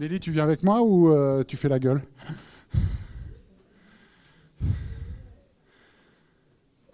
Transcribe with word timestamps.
Nelly, 0.00 0.18
tu 0.18 0.30
viens 0.30 0.44
avec 0.44 0.62
moi 0.62 0.80
ou 0.80 1.12
euh, 1.12 1.44
tu 1.44 1.58
fais 1.58 1.68
la 1.68 1.78
gueule? 1.78 2.00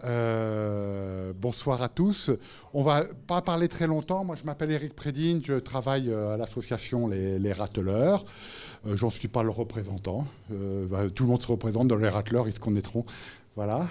Euh, 0.02 1.32
bonsoir 1.40 1.82
à 1.82 1.88
tous. 1.88 2.32
On 2.74 2.82
va 2.82 3.02
pas 3.28 3.42
parler 3.42 3.68
très 3.68 3.86
longtemps. 3.86 4.24
Moi, 4.24 4.34
je 4.34 4.42
m'appelle 4.44 4.72
Eric 4.72 4.94
Prédine. 4.96 5.40
Je 5.44 5.54
travaille 5.54 6.10
euh, 6.10 6.34
à 6.34 6.36
l'association 6.36 7.06
Les, 7.06 7.38
les 7.38 7.52
Rateleurs. 7.52 8.24
Euh, 8.88 9.10
suis 9.10 9.28
pas 9.28 9.44
le 9.44 9.50
représentant. 9.50 10.26
Bah, 10.50 11.08
tout 11.08 11.22
le 11.22 11.30
monde 11.30 11.42
se 11.42 11.48
représente 11.48 11.86
dans 11.86 11.96
les 11.96 12.08
Rateleurs. 12.08 12.48
Ils 12.48 12.54
se 12.54 12.60
connaîtront. 12.60 13.06
Voilà. 13.54 13.86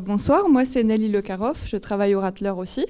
Bonsoir, 0.00 0.48
moi 0.48 0.64
c'est 0.64 0.84
Nelly 0.84 1.08
Le 1.08 1.22
Caroff, 1.22 1.66
je 1.66 1.76
travaille 1.76 2.14
au 2.14 2.20
Rattler 2.20 2.50
aussi. 2.50 2.86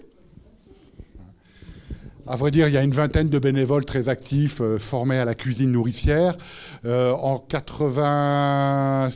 À 2.27 2.37
vrai 2.37 2.51
dire, 2.51 2.69
il 2.69 2.75
y 2.75 2.77
a 2.77 2.83
une 2.83 2.91
vingtaine 2.91 3.29
de 3.29 3.39
bénévoles 3.39 3.85
très 3.85 4.09
actifs 4.09 4.61
euh, 4.61 4.79
formés 4.79 5.19
à 5.19 5.25
la 5.25 5.35
cuisine 5.35 5.73
nourricière. 5.73 6.37
Euh, 6.85 7.13
en 7.13 7.39
80... 7.39 9.11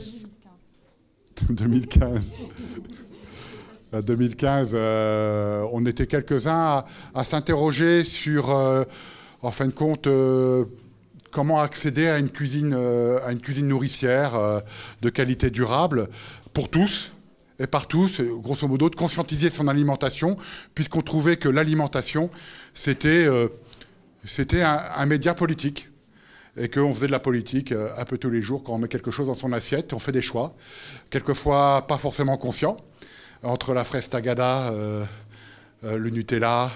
2015. 1.50 2.32
À 3.92 4.02
2015, 4.02 4.72
euh, 4.74 5.66
on 5.72 5.84
était 5.84 6.06
quelques-uns 6.06 6.84
à, 7.14 7.24
s'interroger 7.24 8.04
sur, 8.04 8.50
euh, 8.50 8.84
en 9.42 9.50
fin 9.50 9.66
de 9.66 9.72
compte, 9.72 10.08
comment 11.30 11.60
accéder 11.60 12.08
à 12.08 12.18
une 12.18 12.30
cuisine, 12.30 12.74
à 12.74 13.32
une 13.32 13.40
cuisine 13.40 13.68
nourricière 13.68 14.62
de 15.02 15.10
qualité 15.10 15.50
durable 15.50 16.08
pour 16.52 16.68
tous 16.70 17.12
et 17.64 17.66
par 17.66 17.88
tous, 17.88 18.20
et 18.20 18.28
grosso 18.42 18.68
modo, 18.68 18.90
de 18.90 18.94
conscientiser 18.94 19.48
son 19.48 19.68
alimentation, 19.68 20.36
puisqu'on 20.74 21.00
trouvait 21.00 21.38
que 21.38 21.48
l'alimentation, 21.48 22.28
c'était 22.74 23.26
euh, 23.26 23.48
un, 24.96 25.06
média 25.06 25.32
politique 25.32 25.88
et 26.58 26.68
qu'on 26.68 26.92
faisait 26.92 27.06
de 27.06 27.12
la 27.12 27.20
politique 27.20 27.72
euh, 27.72 27.88
un 27.96 28.04
peu 28.04 28.18
tous 28.18 28.28
les 28.28 28.42
jours. 28.42 28.62
Quand 28.62 28.74
on 28.74 28.78
met 28.78 28.88
quelque 28.88 29.10
chose 29.10 29.28
dans 29.28 29.34
son 29.34 29.50
assiette, 29.54 29.94
on 29.94 29.98
fait 29.98 30.12
des 30.12 30.20
choix, 30.20 30.54
quelquefois 31.08 31.86
pas 31.88 31.96
forcément 31.96 32.36
conscients, 32.36 32.76
entre 33.42 33.72
la 33.72 33.82
fraise 33.82 34.10
tagada, 34.10 34.70
euh, 34.72 35.04
le 35.82 36.10
Nutella, 36.10 36.70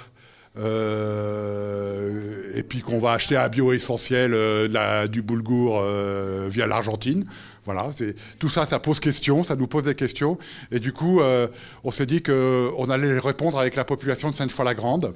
et 0.56 2.62
puis 2.62 2.80
qu'on 2.80 2.98
va 2.98 3.12
acheter 3.12 3.36
un 3.36 3.48
bio 3.48 3.72
essentiel 3.72 4.32
du 5.08 5.22
boulgour 5.22 5.80
via 6.48 6.66
l'Argentine. 6.66 7.24
Voilà, 7.68 7.90
tout 8.38 8.48
ça, 8.48 8.64
ça 8.64 8.78
pose 8.78 8.98
question, 8.98 9.44
ça 9.44 9.54
nous 9.54 9.66
pose 9.66 9.82
des 9.82 9.94
questions. 9.94 10.38
Et 10.72 10.80
du 10.80 10.94
coup, 10.94 11.20
euh, 11.20 11.48
on 11.84 11.90
s'est 11.90 12.06
dit 12.06 12.22
qu'on 12.22 12.88
allait 12.88 13.18
répondre 13.18 13.58
avec 13.58 13.76
la 13.76 13.84
population 13.84 14.30
de 14.30 14.34
Sainte-Foy-la-Grande. 14.34 15.12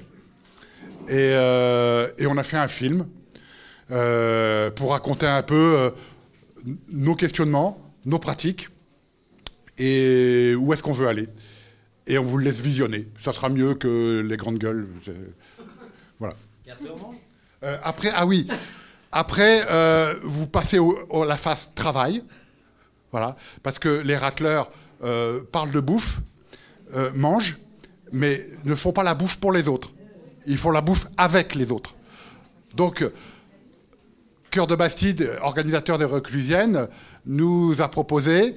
Et, 1.07 1.13
euh, 1.33 2.07
et 2.19 2.27
on 2.27 2.37
a 2.37 2.43
fait 2.43 2.57
un 2.57 2.67
film 2.67 3.07
euh, 3.89 4.69
pour 4.69 4.91
raconter 4.91 5.25
un 5.25 5.41
peu 5.41 5.91
nos 6.91 7.15
questionnements, 7.15 7.81
nos 8.05 8.19
pratiques 8.19 8.69
et 9.79 10.53
où 10.55 10.71
est-ce 10.73 10.83
qu'on 10.83 10.91
veut 10.91 11.07
aller. 11.07 11.29
Et 12.05 12.19
on 12.19 12.23
vous 12.23 12.37
le 12.37 12.43
laisse 12.43 12.61
visionner. 12.61 13.07
Ça 13.19 13.33
sera 13.33 13.49
mieux 13.49 13.73
que 13.73 14.19
les 14.23 14.37
grandes 14.37 14.59
gueules. 14.59 14.87
Voilà. 16.19 16.35
Après, 17.81 18.11
ah 18.13 18.27
oui. 18.27 18.45
Après, 19.11 19.63
euh, 19.71 20.15
vous 20.23 20.47
passez 20.47 20.77
au- 20.79 21.23
la 21.25 21.37
phase 21.37 21.71
travail. 21.75 22.23
Voilà. 23.13 23.37
Parce 23.61 23.79
que 23.79 24.01
les 24.01 24.17
racleurs 24.17 24.69
euh, 25.03 25.41
parlent 25.53 25.71
de 25.71 25.79
bouffe, 25.79 26.19
euh, 26.93 27.11
mangent, 27.15 27.57
mais 28.11 28.45
ne 28.65 28.75
font 28.75 28.91
pas 28.91 29.03
la 29.03 29.13
bouffe 29.13 29.37
pour 29.37 29.53
les 29.53 29.69
autres. 29.69 29.93
Ils 30.45 30.57
font 30.57 30.71
la 30.71 30.81
bouffe 30.81 31.07
avec 31.15 31.55
les 31.55 31.71
autres. 31.71 31.95
Donc, 32.75 33.05
Cœur 34.53 34.67
de 34.67 34.75
Bastide, 34.75 35.31
organisateur 35.41 35.97
des 35.97 36.05
Reclusiennes, 36.05 36.87
nous 37.25 37.81
a 37.81 37.87
proposé 37.87 38.55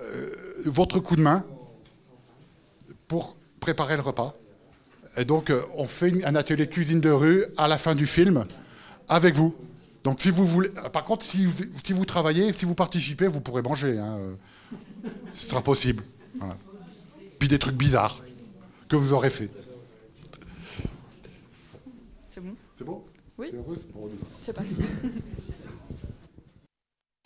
euh, 0.00 0.30
votre 0.66 0.98
coup 0.98 1.16
de 1.16 1.22
main 1.22 1.44
pour 3.08 3.36
préparer 3.60 3.96
le 3.96 4.02
repas. 4.02 4.34
Et 5.16 5.24
donc, 5.24 5.50
euh, 5.50 5.62
on 5.74 5.86
fait 5.86 6.24
un 6.24 6.34
atelier 6.34 6.66
cuisine 6.66 7.00
de 7.00 7.10
rue 7.10 7.44
à 7.56 7.68
la 7.68 7.78
fin 7.78 7.94
du 7.94 8.06
film 8.06 8.44
avec 9.08 9.34
vous. 9.34 9.54
Donc, 10.04 10.20
si 10.20 10.30
vous 10.30 10.44
voulez. 10.44 10.68
euh, 10.78 10.88
Par 10.88 11.04
contre, 11.04 11.24
si 11.24 11.44
vous, 11.44 11.64
si 11.84 11.92
vous 11.92 12.04
travaillez, 12.04 12.52
si 12.52 12.64
vous 12.64 12.74
participez, 12.74 13.28
vous 13.28 13.40
pourrez 13.40 13.62
manger. 13.62 13.98
hein, 13.98 14.18
euh, 14.18 14.34
Ce 15.32 15.46
sera 15.48 15.62
possible. 15.62 16.02
Voilà. 16.38 16.56
Puis 17.38 17.48
des 17.48 17.58
trucs 17.58 17.76
bizarres 17.76 18.20
que 18.88 18.96
vous 18.96 19.12
aurez 19.12 19.30
fait. 19.30 19.48
C'est 22.26 22.40
bon? 22.40 22.54
C'est 22.74 22.84
bon? 22.84 23.02
Oui. 23.38 23.48
C'est 24.38 24.52
parti. 24.52 24.82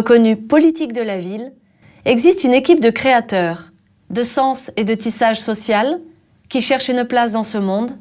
reconnue 0.01 0.37
politique 0.37 0.93
de 0.93 1.01
la 1.03 1.19
ville, 1.19 1.53
existe 2.05 2.45
une 2.45 2.55
équipe 2.55 2.81
de 2.81 2.91
créateurs, 2.91 3.73
de 4.11 4.23
sens 4.23 4.71
et 4.77 4.85
de 4.85 4.95
tissage 4.95 5.41
social 5.41 6.01
qui 6.49 6.61
cherchent 6.61 6.89
une 6.89 7.05
place 7.05 7.33
dans 7.33 7.43
ce 7.43 7.59
monde, 7.59 7.99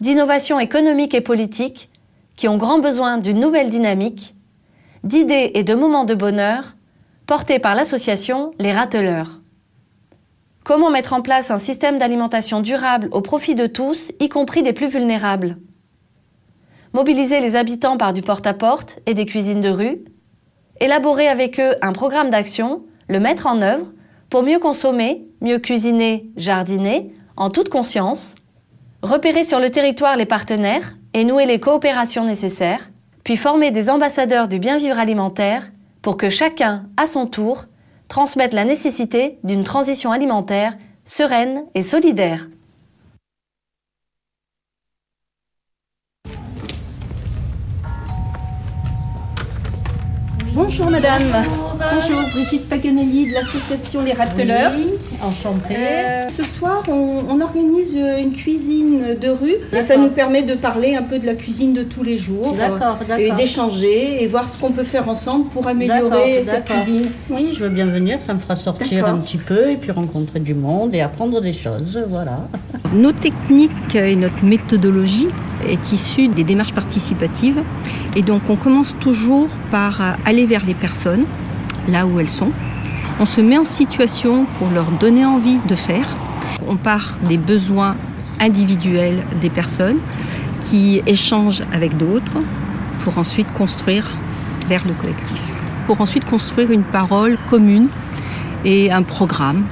d'innovation 0.00 0.60
économique 0.60 1.14
et 1.14 1.20
politique 1.20 1.90
qui 2.38 2.46
ont 2.46 2.56
grand 2.56 2.78
besoin 2.78 3.18
d'une 3.18 3.40
nouvelle 3.40 3.68
dynamique, 3.68 4.36
d'idées 5.02 5.50
et 5.54 5.64
de 5.64 5.74
moments 5.74 6.04
de 6.04 6.14
bonheur 6.14 6.76
portés 7.26 7.58
par 7.58 7.74
l'association 7.74 8.52
Les 8.60 8.70
Rateleurs. 8.70 9.40
Comment 10.64 10.90
mettre 10.90 11.14
en 11.14 11.20
place 11.20 11.50
un 11.50 11.58
système 11.58 11.98
d'alimentation 11.98 12.60
durable 12.60 13.08
au 13.10 13.22
profit 13.22 13.56
de 13.56 13.66
tous, 13.66 14.12
y 14.20 14.28
compris 14.28 14.62
des 14.62 14.72
plus 14.72 14.86
vulnérables? 14.86 15.58
Mobiliser 16.92 17.40
les 17.40 17.56
habitants 17.56 17.96
par 17.96 18.12
du 18.12 18.22
porte-à-porte 18.22 19.00
et 19.06 19.14
des 19.14 19.26
cuisines 19.26 19.60
de 19.60 19.68
rue. 19.68 20.04
Élaborer 20.80 21.26
avec 21.26 21.58
eux 21.58 21.74
un 21.82 21.92
programme 21.92 22.30
d'action, 22.30 22.84
le 23.08 23.18
mettre 23.18 23.48
en 23.48 23.62
œuvre 23.62 23.90
pour 24.30 24.44
mieux 24.44 24.60
consommer, 24.60 25.26
mieux 25.40 25.58
cuisiner, 25.58 26.30
jardiner, 26.36 27.12
en 27.36 27.50
toute 27.50 27.68
conscience, 27.68 28.36
repérer 29.02 29.42
sur 29.42 29.58
le 29.58 29.70
territoire 29.70 30.16
les 30.16 30.24
partenaires 30.24 30.94
et 31.14 31.24
nouer 31.24 31.46
les 31.46 31.60
coopérations 31.60 32.24
nécessaires, 32.24 32.90
puis 33.24 33.36
former 33.36 33.70
des 33.70 33.90
ambassadeurs 33.90 34.48
du 34.48 34.58
bien 34.58 34.78
vivre 34.78 34.98
alimentaire 34.98 35.70
pour 36.02 36.16
que 36.16 36.30
chacun, 36.30 36.86
à 36.96 37.06
son 37.06 37.26
tour, 37.26 37.64
transmette 38.08 38.54
la 38.54 38.64
nécessité 38.64 39.38
d'une 39.44 39.64
transition 39.64 40.12
alimentaire 40.12 40.74
sereine 41.04 41.64
et 41.74 41.82
solidaire. 41.82 42.48
Bonjour 50.60 50.90
madame. 50.90 51.22
Bonjour, 51.78 52.20
Brigitte 52.32 52.68
Paganelli 52.68 53.30
de 53.30 53.34
l'association 53.34 54.02
Les 54.02 54.12
Rateleurs. 54.12 54.72
Enchantée. 55.22 55.76
Euh, 55.76 56.28
ce 56.28 56.42
soir, 56.42 56.82
on, 56.88 57.22
on 57.30 57.40
organise 57.40 57.94
euh, 57.96 58.18
une 58.18 58.32
cuisine 58.32 59.16
de 59.20 59.28
rue 59.28 59.54
et 59.72 59.82
ça 59.82 59.96
nous 59.96 60.08
permet 60.08 60.42
de 60.42 60.54
parler 60.54 60.96
un 60.96 61.02
peu 61.02 61.20
de 61.20 61.26
la 61.26 61.34
cuisine 61.34 61.74
de 61.74 61.84
tous 61.84 62.02
les 62.02 62.18
jours 62.18 62.56
D'accord, 62.58 62.98
euh, 63.08 63.16
et 63.18 63.30
d'échanger 63.30 64.20
et 64.20 64.26
voir 64.26 64.52
ce 64.52 64.58
qu'on 64.58 64.72
peut 64.72 64.82
faire 64.82 65.08
ensemble 65.08 65.48
pour 65.50 65.68
améliorer 65.68 66.42
cette 66.44 66.64
cuisine. 66.64 67.10
Oui, 67.30 67.50
je 67.52 67.60
veux 67.62 67.68
bien 67.68 67.86
venir, 67.86 68.20
ça 68.20 68.34
me 68.34 68.40
fera 68.40 68.56
sortir 68.56 69.06
un 69.06 69.18
petit 69.18 69.38
peu 69.38 69.70
et 69.70 69.76
puis 69.76 69.92
rencontrer 69.92 70.40
du 70.40 70.54
monde 70.54 70.92
et 70.92 71.00
apprendre 71.02 71.40
des 71.40 71.52
choses, 71.52 72.02
voilà. 72.08 72.48
Nos 72.92 73.12
techniques 73.12 73.94
et 73.94 74.16
notre 74.16 74.44
méthodologie 74.44 75.28
est 75.68 75.92
issue 75.92 76.26
des 76.26 76.42
démarches 76.44 76.74
participatives. 76.74 77.62
Et 78.18 78.22
donc 78.22 78.42
on 78.50 78.56
commence 78.56 78.96
toujours 78.98 79.48
par 79.70 80.00
euh, 80.00 80.12
aller 80.24 80.44
vers 80.44 80.66
les 80.66 80.74
personnes, 80.74 81.24
là 81.86 82.04
où 82.04 82.18
elles 82.18 82.28
sont. 82.28 82.50
On 83.20 83.26
se 83.26 83.40
met 83.40 83.56
en 83.56 83.64
situation 83.64 84.44
pour 84.58 84.70
leur 84.70 84.90
donner 84.90 85.24
envie 85.24 85.58
de 85.68 85.76
faire. 85.76 86.16
On 86.66 86.74
part 86.74 87.16
des 87.28 87.36
besoins 87.38 87.94
individuels 88.40 89.22
des 89.40 89.50
personnes 89.50 89.98
qui 90.60 91.00
échangent 91.06 91.62
avec 91.72 91.96
d'autres 91.96 92.38
pour 93.04 93.18
ensuite 93.18 93.46
construire 93.52 94.10
vers 94.68 94.82
le 94.84 94.94
collectif. 94.94 95.40
Pour 95.86 96.00
ensuite 96.00 96.24
construire 96.24 96.72
une 96.72 96.82
parole 96.82 97.38
commune 97.48 97.86
et 98.64 98.90
un 98.90 99.04
programme 99.04 99.62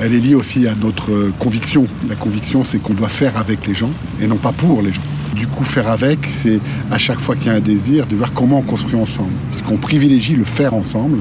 Elle 0.00 0.14
est 0.14 0.18
liée 0.18 0.34
aussi 0.34 0.66
à 0.66 0.74
notre 0.74 1.30
conviction. 1.38 1.86
La 2.08 2.16
conviction, 2.16 2.64
c'est 2.64 2.78
qu'on 2.78 2.94
doit 2.94 3.08
faire 3.08 3.36
avec 3.36 3.68
les 3.68 3.74
gens 3.74 3.92
et 4.20 4.26
non 4.26 4.36
pas 4.36 4.50
pour 4.50 4.82
les 4.82 4.90
gens. 4.90 5.13
Du 5.34 5.46
coup, 5.46 5.64
faire 5.64 5.88
avec, 5.88 6.26
c'est 6.26 6.60
à 6.90 6.98
chaque 6.98 7.20
fois 7.20 7.34
qu'il 7.34 7.46
y 7.46 7.50
a 7.50 7.54
un 7.54 7.60
désir 7.60 8.06
de 8.06 8.14
voir 8.14 8.32
comment 8.32 8.58
on 8.58 8.62
construit 8.62 8.98
ensemble. 8.98 9.32
Puisqu'on 9.50 9.76
privilégie 9.76 10.36
le 10.36 10.44
faire 10.44 10.74
ensemble, 10.74 11.18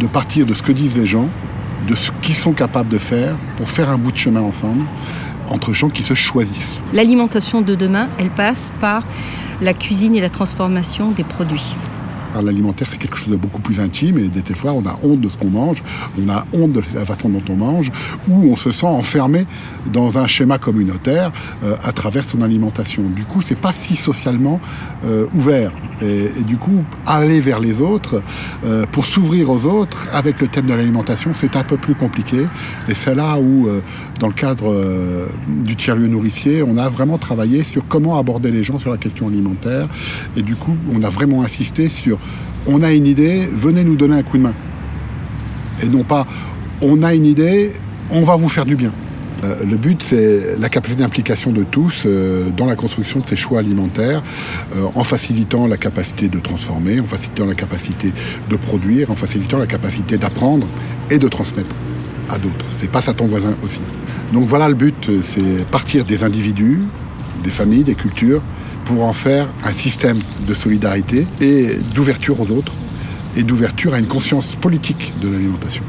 de 0.00 0.06
partir 0.06 0.46
de 0.46 0.54
ce 0.54 0.62
que 0.62 0.72
disent 0.72 0.96
les 0.96 1.06
gens, 1.06 1.28
de 1.88 1.94
ce 1.94 2.10
qu'ils 2.22 2.36
sont 2.36 2.52
capables 2.52 2.88
de 2.88 2.98
faire 2.98 3.36
pour 3.56 3.68
faire 3.68 3.90
un 3.90 3.98
bout 3.98 4.12
de 4.12 4.18
chemin 4.18 4.40
ensemble 4.40 4.84
entre 5.48 5.72
gens 5.72 5.90
qui 5.90 6.02
se 6.02 6.14
choisissent. 6.14 6.78
L'alimentation 6.92 7.60
de 7.60 7.74
demain, 7.74 8.08
elle 8.18 8.30
passe 8.30 8.70
par 8.80 9.02
la 9.60 9.74
cuisine 9.74 10.14
et 10.14 10.20
la 10.20 10.30
transformation 10.30 11.10
des 11.10 11.24
produits. 11.24 11.74
L'alimentaire, 12.42 12.88
c'est 12.90 12.98
quelque 12.98 13.16
chose 13.16 13.28
de 13.28 13.36
beaucoup 13.36 13.60
plus 13.60 13.80
intime 13.80 14.18
et 14.18 14.28
des 14.28 14.54
fois, 14.54 14.72
on 14.72 14.86
a 14.86 14.98
honte 15.02 15.20
de 15.20 15.28
ce 15.28 15.36
qu'on 15.36 15.50
mange, 15.50 15.82
on 16.18 16.28
a 16.28 16.46
honte 16.52 16.72
de 16.72 16.82
la 16.94 17.04
façon 17.04 17.28
dont 17.28 17.42
on 17.50 17.56
mange, 17.56 17.90
ou 18.28 18.50
on 18.50 18.56
se 18.56 18.70
sent 18.70 18.86
enfermé 18.86 19.46
dans 19.92 20.18
un 20.18 20.26
schéma 20.26 20.58
communautaire 20.58 21.32
euh, 21.64 21.76
à 21.82 21.92
travers 21.92 22.24
son 22.24 22.42
alimentation. 22.42 23.02
Du 23.14 23.24
coup, 23.24 23.40
c'est 23.40 23.58
pas 23.58 23.72
si 23.72 23.96
socialement 23.96 24.60
euh, 25.04 25.26
ouvert. 25.34 25.72
Et, 26.02 26.30
du 26.46 26.56
coup, 26.56 26.84
aller 27.06 27.40
vers 27.40 27.60
les 27.60 27.80
autres, 27.80 28.22
euh, 28.64 28.86
pour 28.90 29.04
s'ouvrir 29.04 29.50
aux 29.50 29.66
autres, 29.66 30.06
avec 30.12 30.40
le 30.40 30.48
thème 30.48 30.66
de 30.66 30.74
l'alimentation, 30.74 31.32
c'est 31.34 31.56
un 31.56 31.64
peu 31.64 31.76
plus 31.76 31.94
compliqué. 31.94 32.46
Et 32.88 32.94
c'est 32.94 33.14
là 33.14 33.38
où, 33.38 33.68
dans 34.18 34.26
le 34.26 34.32
cadre 34.32 34.74
du 35.48 35.76
tiers-lieu 35.76 36.06
nourricier, 36.06 36.62
on 36.62 36.76
a 36.76 36.88
vraiment 36.88 37.18
travaillé 37.18 37.64
sur 37.64 37.86
comment 37.88 38.18
aborder 38.18 38.50
les 38.50 38.62
gens 38.62 38.78
sur 38.78 38.90
la 38.90 38.96
question 38.96 39.28
alimentaire. 39.28 39.88
Et 40.36 40.42
du 40.42 40.56
coup, 40.56 40.76
on 40.92 41.02
a 41.02 41.08
vraiment 41.08 41.42
insisté 41.42 41.88
sur, 41.88 42.18
on 42.66 42.82
a 42.82 42.92
une 42.92 43.06
idée, 43.06 43.48
venez 43.52 43.84
nous 43.84 43.96
donner 43.96 44.16
un 44.16 44.22
coup 44.22 44.36
de 44.36 44.42
main. 44.42 44.54
Et 45.82 45.88
non 45.88 46.04
pas, 46.04 46.26
on 46.82 47.02
a 47.02 47.14
une 47.14 47.24
idée, 47.24 47.72
on 48.10 48.22
va 48.22 48.36
vous 48.36 48.48
faire 48.48 48.64
du 48.64 48.76
bien. 48.76 48.92
Euh, 49.44 49.64
le 49.64 49.76
but, 49.76 50.02
c'est 50.02 50.58
la 50.58 50.68
capacité 50.68 51.00
d'implication 51.02 51.50
de 51.50 51.64
tous 51.64 52.04
euh, 52.04 52.50
dans 52.50 52.66
la 52.66 52.74
construction 52.74 53.20
de 53.20 53.26
ces 53.26 53.36
choix 53.36 53.60
alimentaires, 53.60 54.22
euh, 54.76 54.86
en 54.94 55.04
facilitant 55.04 55.66
la 55.66 55.76
capacité 55.76 56.28
de 56.28 56.38
transformer, 56.38 57.00
en 57.00 57.06
facilitant 57.06 57.46
la 57.46 57.54
capacité 57.54 58.12
de 58.48 58.56
produire, 58.56 59.10
en 59.10 59.16
facilitant 59.16 59.58
la 59.58 59.66
capacité 59.66 60.18
d'apprendre 60.18 60.66
et 61.10 61.18
de 61.18 61.28
transmettre 61.28 61.74
à 62.28 62.38
d'autres. 62.38 62.66
C'est 62.70 62.90
passe 62.90 63.08
à 63.08 63.14
ton 63.14 63.26
voisin 63.26 63.54
aussi. 63.64 63.80
Donc 64.32 64.44
voilà 64.44 64.68
le 64.68 64.74
but, 64.74 65.10
c'est 65.22 65.66
partir 65.70 66.04
des 66.04 66.22
individus, 66.22 66.82
des 67.42 67.50
familles, 67.50 67.82
des 67.82 67.94
cultures, 67.94 68.42
pour 68.84 69.04
en 69.04 69.12
faire 69.12 69.48
un 69.64 69.70
système 69.70 70.18
de 70.46 70.54
solidarité 70.54 71.26
et 71.40 71.76
d'ouverture 71.94 72.40
aux 72.40 72.50
autres 72.50 72.72
et 73.36 73.42
d'ouverture 73.42 73.94
à 73.94 73.98
une 73.98 74.06
conscience 74.08 74.56
politique 74.56 75.12
de 75.20 75.28
l'alimentation. 75.28 75.84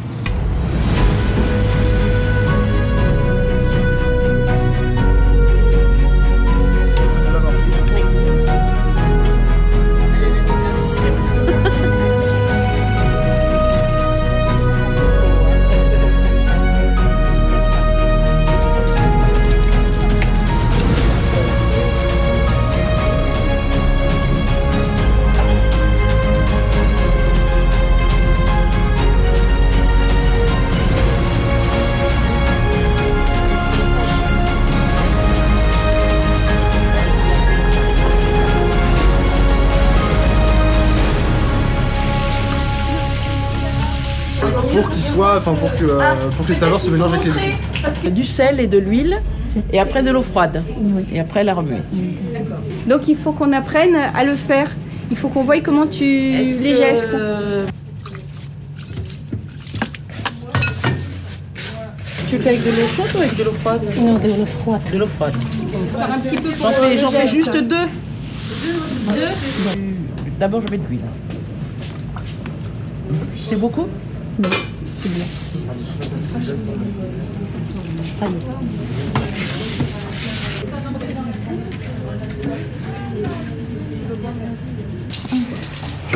Enfin 45.23 45.53
pour 45.53 45.73
que, 45.75 45.83
euh, 45.83 46.29
pour 46.35 46.45
que 46.45 46.51
les 46.51 46.57
saveurs 46.57 46.81
se 46.81 46.89
mélangent 46.89 47.13
avec 47.13 47.25
les 47.25 47.31
légumes. 47.31 48.13
Du 48.13 48.23
sel 48.23 48.59
et 48.59 48.67
de 48.67 48.77
l'huile, 48.77 49.17
et 49.71 49.79
après 49.79 50.03
de 50.03 50.11
l'eau 50.11 50.21
froide. 50.21 50.61
Et 51.13 51.19
après 51.19 51.43
la 51.43 51.53
remuer. 51.53 51.81
Donc 52.87 53.07
il 53.07 53.15
faut 53.15 53.31
qu'on 53.31 53.53
apprenne 53.53 53.95
à 53.95 54.23
le 54.23 54.35
faire. 54.35 54.69
Il 55.09 55.17
faut 55.17 55.29
qu'on 55.29 55.43
voie 55.43 55.59
comment 55.59 55.87
tu 55.87 56.05
les 56.05 56.75
gestes. 56.75 57.15
Tu 62.27 62.37
le 62.37 62.43
fais 62.43 62.49
avec 62.49 62.63
de 62.63 62.69
l'eau 62.69 62.87
chaude 62.87 63.09
ou 63.13 63.17
avec 63.17 63.35
de 63.35 63.43
l'eau 63.43 63.51
froide? 63.51 63.81
Non, 63.97 64.13
de 64.17 64.27
l'eau 64.29 64.45
froide. 64.45 64.81
De 64.93 64.97
l'eau 64.97 65.05
froide. 65.05 65.33
J'en 66.97 67.11
fais, 67.11 67.27
juste 67.27 67.57
deux. 67.57 67.87
Deux 69.09 69.81
D'abord, 70.39 70.61
je 70.65 70.71
mets 70.71 70.77
de 70.77 70.87
l'huile. 70.87 71.01
C'est 73.45 73.59
beaucoup? 73.59 73.85
Non. 74.41 74.49
Je 75.03 75.09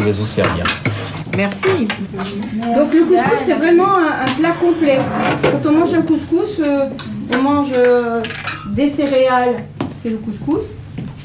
vais 0.02 0.12
vous 0.12 0.26
servir. 0.28 0.66
Merci. 1.36 1.88
Donc 2.76 2.94
le 2.94 3.06
couscous, 3.06 3.40
c'est 3.46 3.54
vraiment 3.54 3.98
un, 3.98 4.26
plat 4.38 4.52
complet. 4.52 5.00
Quand 5.42 5.70
on 5.70 5.72
mange 5.72 5.96
un 5.96 6.04
couscous, 6.04 6.60
euh, 6.60 6.90
on 7.34 7.42
mange 7.42 7.72
euh, 7.76 8.22
des 8.76 8.90
céréales, 8.90 9.64
c'est 10.04 10.10
le 10.10 10.18
couscous, 10.18 10.66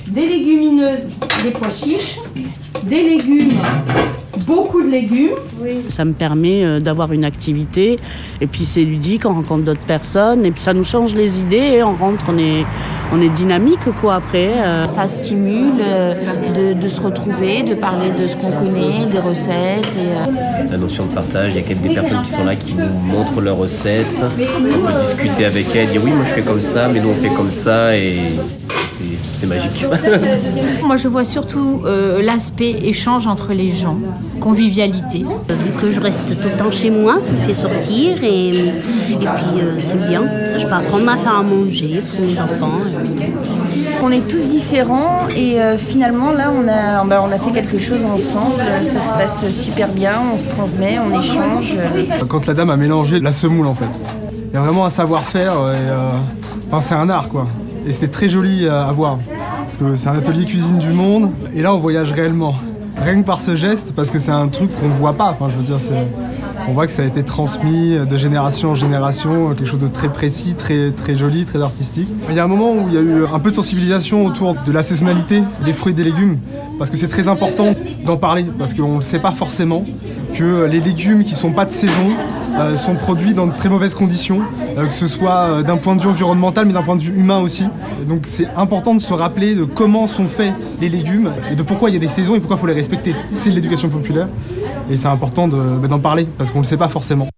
des 0.07 0.27
légumineuses, 0.27 1.09
des 1.43 1.51
pois 1.51 1.69
chiches, 1.69 2.21
des 2.85 3.03
légumes, 3.03 3.59
beaucoup 4.51 4.83
de 4.83 4.91
légumes. 4.91 5.37
Ça 5.89 6.05
me 6.05 6.13
permet 6.13 6.65
euh, 6.65 6.81
d'avoir 6.81 7.13
une 7.13 7.25
activité 7.25 7.99
et 8.41 8.47
puis 8.47 8.65
c'est 8.65 8.83
ludique, 8.83 9.25
on 9.25 9.35
rencontre 9.35 9.65
d'autres 9.65 9.81
personnes 9.87 10.45
et 10.45 10.51
puis 10.51 10.63
ça 10.63 10.75
nous 10.75 10.85
change 10.85 11.15
les 11.15 11.39
idées 11.39 11.77
et 11.77 11.83
on 11.83 11.95
rentre, 11.95 12.25
on 12.29 12.39
est, 12.39 12.65
on 13.13 13.21
est 13.23 13.29
dynamique 13.29 13.87
quoi 14.01 14.17
après. 14.17 14.53
Euh. 14.57 14.87
Ça 14.87 15.07
stimule 15.07 15.75
euh, 15.81 16.75
de, 16.75 16.89
se 16.89 17.01
retrouver, 17.01 17.63
de 17.63 17.75
parler 17.75 18.11
de 18.11 18.27
ce 18.27 18.37
qu'on 18.37 18.51
connaît, 18.51 19.07
des 19.07 19.21
recettes. 19.21 19.99
La 20.71 20.77
notion 20.77 21.07
de 21.07 21.15
partage, 21.15 21.53
il 21.55 21.61
y 21.61 21.65
a 21.65 21.75
des 21.75 21.95
personnes 21.95 22.23
qui 22.23 22.31
sont 22.31 22.45
là 22.45 22.57
qui 22.57 22.75
nous 22.75 23.13
montrent 23.13 23.41
leurs 23.41 23.57
recettes, 23.57 24.25
on 24.25 24.87
peut 24.87 24.99
discuter 24.99 25.45
avec 25.45 25.67
elles, 25.77 25.89
dire 25.89 26.03
oui 26.05 26.11
moi 26.11 26.25
je 26.27 26.35
fais 26.35 26.43
comme 26.43 26.61
ça, 26.61 26.89
mais 26.89 27.01
nous 27.01 27.11
on 27.11 27.15
fait 27.15 27.35
comme 27.35 27.51
ça 27.51 27.97
et 27.97 28.19
c'est 29.33 29.47
magique. 29.47 29.85
Moi, 30.85 30.97
je 30.97 31.09
vois 31.09 31.25
surtout 31.25 31.83
euh, 31.85 32.23
l'aspect 32.23 32.77
échange 32.83 33.27
entre 33.27 33.53
les 33.53 33.71
gens, 33.71 33.97
convivialité. 34.41 35.19
Vu 35.19 35.73
que 35.81 35.91
je 35.91 36.01
reste 36.01 36.27
tout 36.41 36.49
le 36.49 36.57
temps 36.57 36.73
chez 36.73 36.91
moi, 36.91 37.19
ça 37.21 37.33
me 37.33 37.39
fait 37.39 37.55
sortir 37.55 38.25
et, 38.25 38.49
et 38.49 38.53
puis 39.17 39.61
euh, 39.63 39.79
c'est 39.87 40.09
bien. 40.09 40.23
Ça, 40.47 40.59
je 40.59 40.67
peux 40.67 40.73
apprendre 40.73 41.09
à 41.09 41.17
faire 41.17 41.37
à 41.39 41.43
manger 41.43 42.03
pour 42.11 42.27
mes 42.27 42.41
enfants. 42.41 42.81
On 44.03 44.11
est 44.11 44.27
tous 44.27 44.47
différents 44.49 45.29
et 45.37 45.61
euh, 45.61 45.77
finalement 45.77 46.33
là 46.33 46.51
on 46.51 46.67
a, 46.67 47.05
bah, 47.05 47.23
on 47.23 47.31
a 47.31 47.39
fait 47.39 47.53
quelque 47.53 47.79
chose 47.79 48.05
ensemble, 48.05 48.63
ça 48.83 49.01
se 49.01 49.11
passe 49.11 49.51
super 49.51 49.89
bien, 49.89 50.15
on 50.35 50.39
se 50.39 50.49
transmet, 50.49 50.99
on 50.99 51.21
échange. 51.21 51.77
Quand 52.27 52.47
la 52.47 52.55
dame 52.55 52.71
a 52.71 52.77
mélangé 52.77 53.21
la 53.21 53.33
semoule 53.33 53.67
en 53.67 53.75
fait, 53.75 53.91
il 54.51 54.55
y 54.55 54.57
a 54.57 54.61
vraiment 54.61 54.87
un 54.87 54.91
savoir-faire 54.91 55.53
enfin, 56.69 56.81
c'est 56.81 56.95
un 56.95 57.11
art 57.11 57.29
quoi. 57.29 57.47
Et 57.87 57.93
c'était 57.93 58.09
très 58.09 58.29
joli 58.29 58.67
à 58.69 58.91
voir. 58.93 59.19
Parce 59.65 59.77
que 59.77 59.97
c'est 59.97 60.09
un 60.09 60.19
atelier 60.19 60.45
cuisine 60.45 60.79
du 60.79 60.89
monde. 60.89 61.31
Et 61.55 61.63
là, 61.63 61.73
on 61.73 61.79
voyage 61.79 62.11
réellement. 62.13 62.55
Rien 63.03 63.23
que 63.23 63.27
par 63.27 63.41
ce 63.41 63.57
geste, 63.57 63.95
parce 63.95 64.11
que 64.11 64.19
c'est 64.19 64.31
un 64.31 64.49
truc 64.49 64.71
qu'on 64.79 64.89
voit 64.89 65.15
pas. 65.15 65.31
Enfin, 65.31 65.49
je 65.51 65.57
veux 65.57 65.63
dire, 65.63 65.79
on 66.69 66.73
voit 66.73 66.87
que 66.87 66.93
ça 66.93 67.03
a 67.03 67.07
été 67.07 67.23
transmis 67.23 67.97
de 67.97 68.17
génération 68.17 68.71
en 68.71 68.75
génération, 68.75 69.55
quelque 69.55 69.67
chose 69.67 69.81
de 69.81 69.87
très 69.87 70.11
précis, 70.11 70.55
très, 70.55 70.91
très 70.91 71.15
joli, 71.15 71.45
très 71.45 71.63
artistique. 71.63 72.09
Il 72.29 72.37
y 72.37 72.39
a 72.39 72.45
un 72.45 72.49
moment 72.49 72.73
où 72.73 72.89
il 72.89 72.95
y 72.95 72.99
a 72.99 73.01
eu 73.01 73.25
un 73.33 73.39
peu 73.39 73.51
de 73.51 73.57
sensibilisation 73.57 74.27
autour 74.27 74.55
de 74.55 74.73
la 74.73 74.83
saisonnalité 74.83 75.43
des 75.65 75.73
fruits 75.73 75.95
et 75.95 75.97
des 75.97 76.05
légumes, 76.05 76.39
parce 76.79 76.91
que 76.91 76.97
c'est 76.97 77.09
très 77.09 77.29
important 77.29 77.75
d'en 78.05 78.19
parler, 78.19 78.45
parce 78.59 78.75
qu'on 78.75 78.97
ne 78.97 79.01
sait 79.01 79.19
pas 79.19 79.33
forcément 79.33 79.85
que 80.35 80.67
les 80.67 80.81
légumes 80.81 81.25
qui 81.25 81.35
sont 81.35 81.53
pas 81.53 81.65
de 81.65 81.71
saison 81.71 82.11
euh, 82.59 82.77
sont 82.77 82.95
produits 82.95 83.35
dans 83.35 83.47
de 83.47 83.53
très 83.53 83.69
mauvaises 83.69 83.95
conditions, 83.95 84.41
euh, 84.77 84.87
que 84.87 84.95
ce 84.95 85.07
soit 85.07 85.31
euh, 85.31 85.63
d'un 85.63 85.77
point 85.77 85.95
de 85.95 86.01
vue 86.01 86.09
environnemental 86.09 86.67
mais 86.67 86.73
d'un 86.73 86.83
point 86.83 86.97
de 86.97 87.03
vue 87.03 87.19
humain 87.19 87.39
aussi. 87.41 87.65
donc 88.09 88.21
c'est 88.25 88.47
important 88.57 88.95
de 88.95 89.01
se 89.01 89.13
rappeler 89.13 89.55
de 89.55 89.65
comment 89.65 90.07
sont 90.07 90.27
faits 90.27 90.53
les 90.81 90.89
légumes 90.89 91.33
et 91.51 91.55
de 91.55 91.63
pourquoi 91.63 91.91
il 91.91 91.95
y 91.95 91.97
a 91.97 92.01
des 92.01 92.09
saisons 92.09 92.35
et 92.35 92.41
pourquoi 92.41 92.57
il 92.57 92.61
faut 92.61 92.67
les 92.67 92.73
respecter. 92.75 93.15
C'est 93.33 93.51
l'éducation 93.51 93.89
populaire 93.89 94.29
et 94.91 94.97
c'est 94.97 95.09
important 95.09 95.49
bah, 95.49 95.89
d'en 95.89 96.01
parler 96.01 96.27
parce 96.39 96.51
qu'on 96.51 96.59
ne 96.59 96.65
le 96.65 96.69
sait 96.69 96.77
pas 96.77 96.89
forcément. 96.89 97.29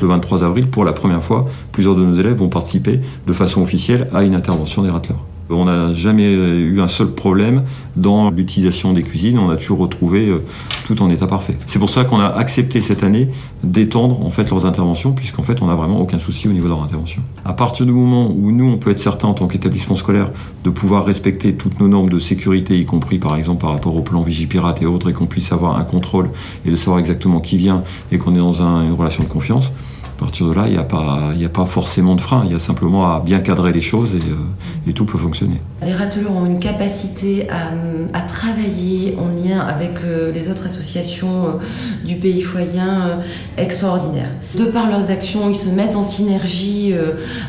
Le 0.00 0.08
23 0.08 0.42
avril, 0.42 0.68
pour 0.68 0.84
la 0.84 0.92
première 0.92 1.22
fois, 1.22 1.46
plusieurs 1.70 1.94
de 1.94 2.04
nos 2.04 2.18
élèves 2.18 2.36
vont 2.36 2.48
participer 2.48 3.00
de 3.26 3.32
façon 3.32 3.62
officielle 3.62 4.08
à 4.12 4.24
une 4.24 4.34
intervention 4.34 4.82
des 4.82 4.90
rateleurs. 4.90 5.24
On 5.50 5.66
n'a 5.66 5.92
jamais 5.92 6.32
eu 6.32 6.80
un 6.80 6.88
seul 6.88 7.08
problème 7.08 7.64
dans 7.96 8.30
l'utilisation 8.30 8.92
des 8.92 9.02
cuisines, 9.02 9.38
on 9.38 9.50
a 9.50 9.56
toujours 9.56 9.78
retrouvé 9.78 10.28
euh, 10.28 10.42
tout 10.86 11.02
en 11.02 11.10
état 11.10 11.26
parfait. 11.26 11.56
C'est 11.66 11.78
pour 11.78 11.90
ça 11.90 12.04
qu'on 12.04 12.20
a 12.20 12.26
accepté 12.26 12.80
cette 12.80 13.04
année 13.04 13.28
d'étendre 13.62 14.24
en 14.24 14.30
fait 14.30 14.48
leurs 14.50 14.66
interventions, 14.66 15.12
puisqu'en 15.12 15.42
fait 15.42 15.60
on 15.62 15.66
n'a 15.66 15.74
vraiment 15.74 16.00
aucun 16.00 16.18
souci 16.18 16.48
au 16.48 16.52
niveau 16.52 16.64
de 16.64 16.70
leur 16.70 16.82
intervention. 16.82 17.22
À 17.44 17.52
partir 17.52 17.86
du 17.86 17.92
moment 17.92 18.30
où 18.30 18.50
nous 18.50 18.64
on 18.64 18.78
peut 18.78 18.90
être 18.90 18.98
certain 18.98 19.28
en 19.28 19.34
tant 19.34 19.46
qu'établissement 19.46 19.96
scolaire 19.96 20.30
de 20.64 20.70
pouvoir 20.70 21.04
respecter 21.04 21.54
toutes 21.54 21.80
nos 21.80 21.88
normes 21.88 22.10
de 22.10 22.18
sécurité, 22.18 22.78
y 22.78 22.86
compris 22.86 23.18
par 23.18 23.36
exemple 23.36 23.60
par 23.60 23.72
rapport 23.72 23.94
au 23.94 24.02
plan 24.02 24.22
Vigipirate 24.22 24.82
et 24.82 24.86
autres, 24.86 25.10
et 25.10 25.12
qu'on 25.12 25.26
puisse 25.26 25.52
avoir 25.52 25.78
un 25.78 25.84
contrôle 25.84 26.30
et 26.64 26.70
de 26.70 26.76
savoir 26.76 26.98
exactement 26.98 27.40
qui 27.40 27.56
vient 27.56 27.82
et 28.10 28.18
qu'on 28.18 28.34
est 28.34 28.38
dans 28.38 28.62
une 28.62 28.92
relation 28.92 29.22
de 29.22 29.28
confiance, 29.28 29.70
À 30.16 30.24
partir 30.24 30.46
de 30.46 30.52
là, 30.52 30.64
il 30.66 30.72
n'y 30.72 31.44
a, 31.44 31.48
pas, 31.48 31.66
forcément 31.66 32.14
de 32.14 32.20
frein, 32.20 32.42
il 32.46 32.52
y 32.52 32.54
a 32.54 32.58
simplement 32.58 33.10
à 33.10 33.20
bien 33.20 33.40
cadrer 33.40 33.72
les 33.72 33.80
choses 33.80 34.10
et, 34.14 34.90
et 34.90 34.92
tout 34.92 35.04
peut 35.04 35.18
fonctionner. 35.18 35.60
Les 35.84 35.92
râteleurs 35.92 36.32
ont 36.32 36.46
une 36.46 36.60
capacité 36.60 37.48
à, 37.50 38.20
travailler 38.20 39.16
en 39.18 39.28
lien 39.44 39.60
avec 39.60 39.90
les 40.32 40.48
autres 40.48 40.66
associations 40.66 41.58
du 42.04 42.16
pays 42.16 42.42
foyen 42.42 43.20
extraordinaire. 43.56 44.28
De 44.56 44.64
par 44.64 44.88
leurs 44.88 45.10
actions, 45.10 45.50
ils 45.50 45.56
se 45.56 45.68
mettent 45.68 45.96
en 45.96 46.02
synergie 46.02 46.94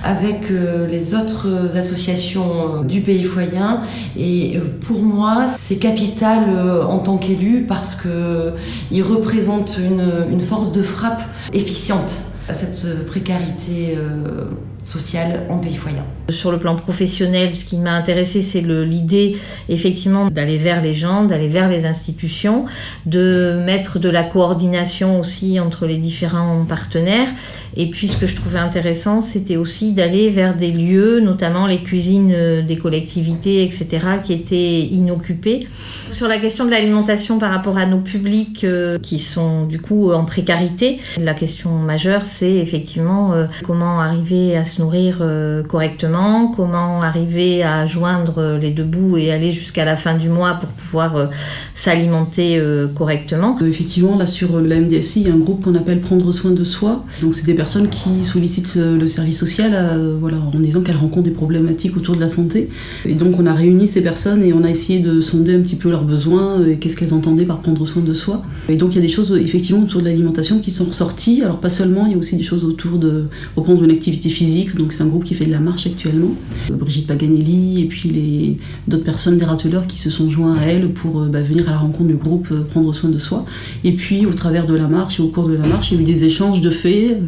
avec 0.04 0.50
les 0.50 1.14
autres 1.14 1.78
associations 1.78 2.82
du 2.84 3.02
pays 3.02 3.24
foyen 3.24 3.82
et 4.18 4.60
pour 4.82 5.04
moi, 5.04 5.46
c'est 5.48 5.78
capital 5.78 6.50
en 6.88 7.00
tant 7.00 7.18
qu'élu 7.18 7.66
parce 7.68 7.96
qu'ils 7.96 9.04
représentent 9.04 9.78
une 9.78 10.42
force 10.42 10.72
de 10.72 10.82
frappe 10.82 11.24
efficiente 11.54 12.24
à 12.50 12.54
cette 12.54 13.06
précarité 13.06 13.96
euh, 13.98 14.46
sociale 14.84 15.42
en 15.50 15.58
pays 15.58 15.76
foyen. 15.76 16.04
Sur 16.30 16.52
le 16.52 16.60
plan 16.60 16.76
professionnel, 16.76 17.56
ce 17.56 17.66
qui 17.66 17.78
m'a 17.78 17.94
intéressé, 17.94 18.42
c'est 18.42 18.62
l'idée 18.62 19.38
effectivement 19.70 20.30
d'aller 20.30 20.58
vers 20.58 20.82
les 20.82 20.94
gens, 20.94 21.24
d'aller 21.24 21.48
vers 21.48 21.70
les 21.70 21.86
institutions, 21.86 22.66
de 23.06 23.62
mettre 23.66 24.00
de 24.00 24.10
la 24.10 24.24
coordination 24.24 25.20
aussi 25.20 25.60
entre 25.60 25.86
les 25.86 25.98
différents 25.98 26.64
partenaires. 26.66 27.30
Et 27.76 27.90
puis 27.90 28.08
ce 28.08 28.18
que 28.18 28.28
je 28.28 28.36
trouvais 28.36 28.60
intéressant, 28.60 29.22
c'était 29.22 29.56
aussi 29.56 29.94
d'aller 29.94 30.30
vers 30.30 30.56
des 30.56 30.72
lieux, 30.72 31.20
notamment 31.20 31.66
les 31.66 31.82
cuisines 31.82 32.32
euh, 32.34 32.62
des 32.62 32.78
collectivités, 32.78 33.64
etc., 33.64 33.88
qui 34.24 34.34
étaient 34.34 34.82
inoccupées. 34.82 35.68
Sur 36.12 36.28
la 36.28 36.38
question 36.38 36.66
de 36.66 36.70
l'alimentation 36.70 37.40
par 37.40 37.52
rapport 37.52 37.78
à 37.78 37.88
nos 37.88 37.98
publics 37.98 38.64
euh, 38.64 39.00
qui 39.00 39.18
sont 39.18 39.66
du 39.66 39.80
coup 39.80 40.12
en 40.12 40.26
précarité, 40.26 41.00
la 41.20 41.34
question 41.34 41.72
majeure, 41.72 42.26
c'est 42.26 42.56
effectivement 42.56 43.34
euh, 43.34 43.46
comment 43.66 44.00
arriver 44.00 44.56
à 44.56 44.66
nourrir 44.80 45.20
euh, 45.22 45.64
correctement, 45.64 46.52
comment 46.56 47.02
arriver 47.02 47.64
à 47.64 47.86
joindre 47.86 48.58
les 48.62 48.72
deux 48.72 48.84
bouts 48.84 49.18
et 49.18 49.32
aller 49.32 49.52
jusqu'à 49.52 49.86
la 49.86 49.96
fin 49.96 50.16
du 50.16 50.30
mois 50.30 50.54
pour 50.56 50.70
pouvoir 50.70 51.30
s'alimenter 51.74 52.62
correctement. 52.96 53.58
effectivement, 53.60 54.18
là 54.18 54.26
sur 54.26 54.60
la 54.60 54.80
MDSI, 54.80 55.22
il 55.22 55.28
y 55.28 55.32
a 55.32 55.34
un 55.34 55.38
groupe 55.38 55.64
qu'on 55.64 55.76
appelle 55.76 56.02
Prendre 56.02 56.32
soin 56.34 56.52
de 56.52 56.64
soi. 56.64 57.06
Donc 57.22 57.36
c'est 57.36 57.46
des 57.46 57.54
personnes 57.54 57.90
qui 57.90 58.24
sollicitent 58.24 58.76
le 58.76 59.08
service 59.08 59.40
social 59.40 59.72
voilà, 60.20 60.38
en 60.38 60.60
disant 60.60 60.82
qu'elles 60.82 60.98
rencontrent 60.98 61.24
des 61.24 61.32
problématiques 61.32 61.96
autour 61.96 62.16
de 62.16 62.22
la 62.22 62.30
santé. 62.30 62.70
Et 63.06 63.16
donc 63.16 63.40
on 63.40 63.46
a 63.46 63.54
réuni 63.54 63.88
ces 63.88 64.02
personnes 64.02 64.44
et 64.44 64.54
on 64.54 64.64
a 64.64 64.70
essayé 64.70 65.00
de 65.00 65.22
sonder 65.22 65.56
un 65.56 65.62
petit 65.62 65.76
peu 65.76 65.90
leur 65.90 66.04
besoins 66.04 66.66
et 66.66 66.78
qu'est-ce 66.78 66.98
qu'elles 66.98 67.14
entendaient 67.14 67.46
par 67.46 67.62
prendre 67.62 67.86
soin 67.86 68.02
de 68.02 68.14
soi. 68.14 68.44
Et 68.70 68.76
donc 68.76 68.92
il 68.92 68.96
y 68.96 69.00
a 69.00 69.02
des 69.02 69.08
choses 69.08 69.38
effectivement 69.40 69.84
autour 69.84 70.02
de 70.02 70.06
l'alimentation 70.06 70.60
qui 70.60 70.72
sont 70.72 70.86
ressorties. 70.86 71.42
Alors 71.44 71.60
pas 71.60 71.70
seulement, 71.70 72.06
il 72.06 72.14
y 72.14 72.16
a 72.16 72.18
aussi 72.18 72.38
des 72.38 72.44
choses 72.44 72.64
autour 72.64 72.98
de 72.98 73.26
reprendre 73.56 73.84
une 73.84 73.92
activité 73.92 74.30
physique. 74.30 74.63
Donc 74.76 74.94
c'est 74.94 75.04
un 75.04 75.08
groupe 75.08 75.24
qui 75.24 75.34
fait 75.34 75.46
de 75.46 75.52
la 75.52 75.60
marche 75.60 75.88
actuellement. 75.88 76.36
Euh, 76.70 76.76
Brigitte 76.76 77.08
Paganelli 77.08 77.82
et 77.82 77.86
puis 77.86 78.58
d'autres 78.88 79.04
personnes 79.04 79.38
des 79.38 79.46
rateleurs 79.46 79.88
qui 79.88 79.98
se 79.98 80.10
sont 80.10 80.30
joints 80.30 80.56
à 80.56 80.66
elle 80.66 80.90
pour 80.90 81.22
euh, 81.22 81.28
bah, 81.28 81.42
venir 81.42 81.68
à 81.68 81.72
la 81.72 81.78
rencontre 81.78 82.08
du 82.08 82.16
groupe 82.16 82.48
euh, 82.52 82.64
prendre 82.64 82.94
soin 82.94 83.10
de 83.10 83.18
soi. 83.18 83.46
Et 83.84 83.94
puis 83.94 84.26
au 84.26 84.34
travers 84.34 84.66
de 84.66 84.74
la 84.74 84.88
marche 84.88 85.20
et 85.20 85.24
au 85.24 85.28
cours 85.28 85.48
de 85.48 85.56
la 85.56 85.68
marche, 85.68 85.92
il 85.92 85.96
y 85.96 85.98
a 86.00 86.02
eu 86.02 86.06
des 86.06 86.26
échanges 86.26 86.62
de 86.62 86.70
faits, 86.70 87.20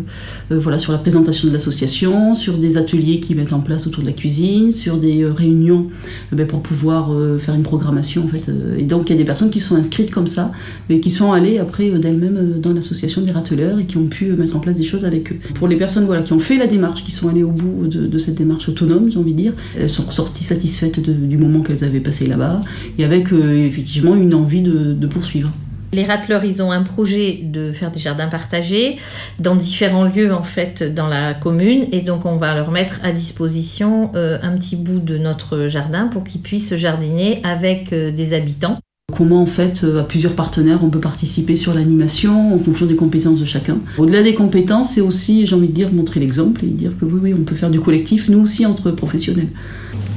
voilà 0.49 0.77
sur 0.77 0.91
la 0.91 0.97
présentation 0.97 1.47
de 1.47 1.53
l'association, 1.53 2.35
sur 2.35 2.57
des 2.57 2.77
ateliers 2.77 3.19
qui 3.19 3.35
mettent 3.35 3.53
en 3.53 3.59
place 3.59 3.87
autour 3.87 4.03
de 4.03 4.07
la 4.07 4.13
cuisine, 4.13 4.71
sur 4.71 4.97
des 4.97 5.25
réunions 5.25 5.87
bah, 6.31 6.45
pour 6.45 6.61
pouvoir 6.61 7.11
faire 7.39 7.55
une 7.55 7.63
programmation 7.63 8.23
en 8.23 8.27
fait 8.27 8.49
et 8.77 8.83
donc 8.83 9.09
il 9.09 9.13
y 9.13 9.15
a 9.15 9.17
des 9.17 9.25
personnes 9.25 9.49
qui 9.49 9.59
sont 9.59 9.75
inscrites 9.75 10.11
comme 10.11 10.27
ça, 10.27 10.51
mais 10.89 10.99
qui 10.99 11.09
sont 11.09 11.31
allées 11.31 11.57
après 11.57 11.89
d'elles-mêmes 11.89 12.59
dans 12.59 12.73
l'association 12.73 13.21
des 13.21 13.31
rateleurs 13.31 13.79
et 13.79 13.85
qui 13.85 13.97
ont 13.97 14.07
pu 14.07 14.31
mettre 14.33 14.55
en 14.55 14.59
place 14.59 14.75
des 14.75 14.83
choses 14.83 15.05
avec 15.05 15.31
eux. 15.31 15.37
Pour 15.53 15.67
les 15.67 15.75
personnes 15.77 16.05
voilà, 16.05 16.21
qui 16.21 16.33
ont 16.33 16.39
fait 16.39 16.57
la 16.57 16.67
démarche, 16.67 17.03
qui 17.03 17.11
sont 17.11 17.24
allées 17.29 17.43
au 17.43 17.51
bout 17.51 17.87
de, 17.87 18.17
cette 18.17 18.35
démarche 18.35 18.69
autonome, 18.69 19.11
j'ai 19.11 19.17
envie 19.17 19.33
de 19.33 19.41
dire, 19.41 19.53
elles 19.77 19.89
sont 19.89 20.03
ressorties 20.03 20.43
satisfaites 20.43 20.99
du 20.99 21.37
moment 21.37 21.61
qu'elles 21.61 21.83
avaient 21.83 21.99
passé 21.99 22.27
là-bas 22.27 22.61
et 22.97 23.05
avec 23.05 23.31
effectivement 23.31 24.15
une 24.15 24.33
envie 24.33 24.61
de 24.61 25.07
poursuivre. 25.07 25.51
Les 25.95 26.03
rateleurs, 26.03 26.43
ils 26.43 26.61
ont 26.61 26.71
un 26.71 26.83
projet 26.83 27.39
de 27.41 27.71
faire 27.71 27.89
des 27.89 28.01
jardins 28.01 28.27
partagés 28.27 28.97
dans 29.39 29.55
différents 29.55 30.03
lieux 30.03 30.33
en 30.33 30.43
fait 30.43 30.83
dans 30.83 31.07
la 31.07 31.33
commune 31.33 31.85
et 31.93 32.01
donc 32.01 32.25
on 32.25 32.35
va 32.35 32.53
leur 32.53 32.69
mettre 32.69 32.99
à 33.01 33.13
disposition 33.13 34.11
euh, 34.13 34.37
un 34.41 34.57
petit 34.57 34.75
bout 34.75 34.99
de 34.99 35.17
notre 35.17 35.67
jardin 35.67 36.07
pour 36.07 36.25
qu'ils 36.25 36.41
puissent 36.41 36.75
jardiner 36.75 37.39
avec 37.45 37.93
euh, 37.93 38.11
des 38.11 38.33
habitants. 38.33 38.77
Comment 39.17 39.41
en 39.41 39.45
fait, 39.45 39.83
euh, 39.83 40.01
à 40.01 40.03
plusieurs 40.03 40.33
partenaires, 40.33 40.79
on 40.83 40.89
peut 40.89 40.99
participer 40.99 41.55
sur 41.55 41.73
l'animation 41.73 42.53
en 42.53 42.59
fonction 42.59 42.85
des 42.85 42.95
compétences 42.95 43.39
de 43.39 43.45
chacun. 43.45 43.77
Au-delà 43.97 44.23
des 44.23 44.33
compétences, 44.33 44.91
c'est 44.91 45.01
aussi, 45.01 45.47
j'ai 45.47 45.55
envie 45.55 45.67
de 45.67 45.73
dire, 45.73 45.93
montrer 45.93 46.19
l'exemple 46.19 46.65
et 46.65 46.67
dire 46.67 46.91
que 46.99 47.05
oui, 47.05 47.19
oui, 47.21 47.35
on 47.37 47.43
peut 47.43 47.55
faire 47.55 47.69
du 47.69 47.79
collectif, 47.79 48.29
nous 48.29 48.39
aussi 48.39 48.65
entre 48.65 48.91
professionnels. 48.91 49.47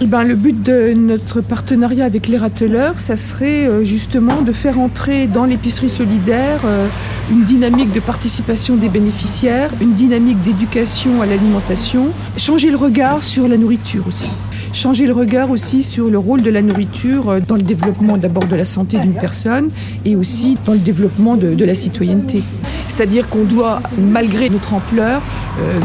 Eh 0.01 0.07
ben, 0.07 0.23
le 0.23 0.37
but 0.37 0.63
de 0.63 0.95
notre 0.95 1.41
partenariat 1.41 2.05
avec 2.05 2.29
les 2.29 2.37
rateleurs, 2.37 3.01
ça 3.01 3.17
serait 3.17 3.67
euh, 3.67 3.83
justement 3.83 4.43
de 4.43 4.53
faire 4.53 4.79
entrer 4.79 5.27
dans 5.27 5.45
l'épicerie 5.45 5.91
solidaire 5.91 6.61
euh, 6.65 6.87
une 7.33 7.45
dynamique 7.45 7.93
de 7.93 7.99
participation 7.99 8.77
des 8.77 8.89
bénéficiaires, 8.89 9.71
une 9.81 9.95
dynamique 9.95 10.41
d'éducation 10.45 11.21
à 11.21 11.27
l'alimentation, 11.27 12.09
changer 12.37 12.71
le 12.71 12.77
regard 12.77 13.25
sur 13.25 13.49
la 13.49 13.57
nourriture 13.57 14.07
aussi 14.07 14.29
changer 14.73 15.07
le 15.07 15.13
regard 15.13 15.51
aussi 15.51 15.83
sur 15.83 16.09
le 16.09 16.19
rôle 16.19 16.43
de 16.43 16.51
la 16.51 16.63
nourriture 16.63 17.31
euh, 17.31 17.41
dans 17.41 17.57
le 17.57 17.63
développement 17.63 18.17
d'abord 18.17 18.47
de 18.47 18.57
la 18.57 18.65
santé 18.65 18.99
d'une 18.99 19.15
personne 19.15 19.71
et 20.05 20.17
aussi 20.17 20.57
dans 20.65 20.73
le 20.73 20.79
développement 20.79 21.37
de, 21.37 21.65
la 21.65 21.75
citoyenneté. 21.75 22.43
C'est-à-dire 22.87 23.29
qu'on 23.29 23.45
doit, 23.45 23.83
malgré 23.99 24.49
notre 24.49 24.75
ampleur, 24.75 25.23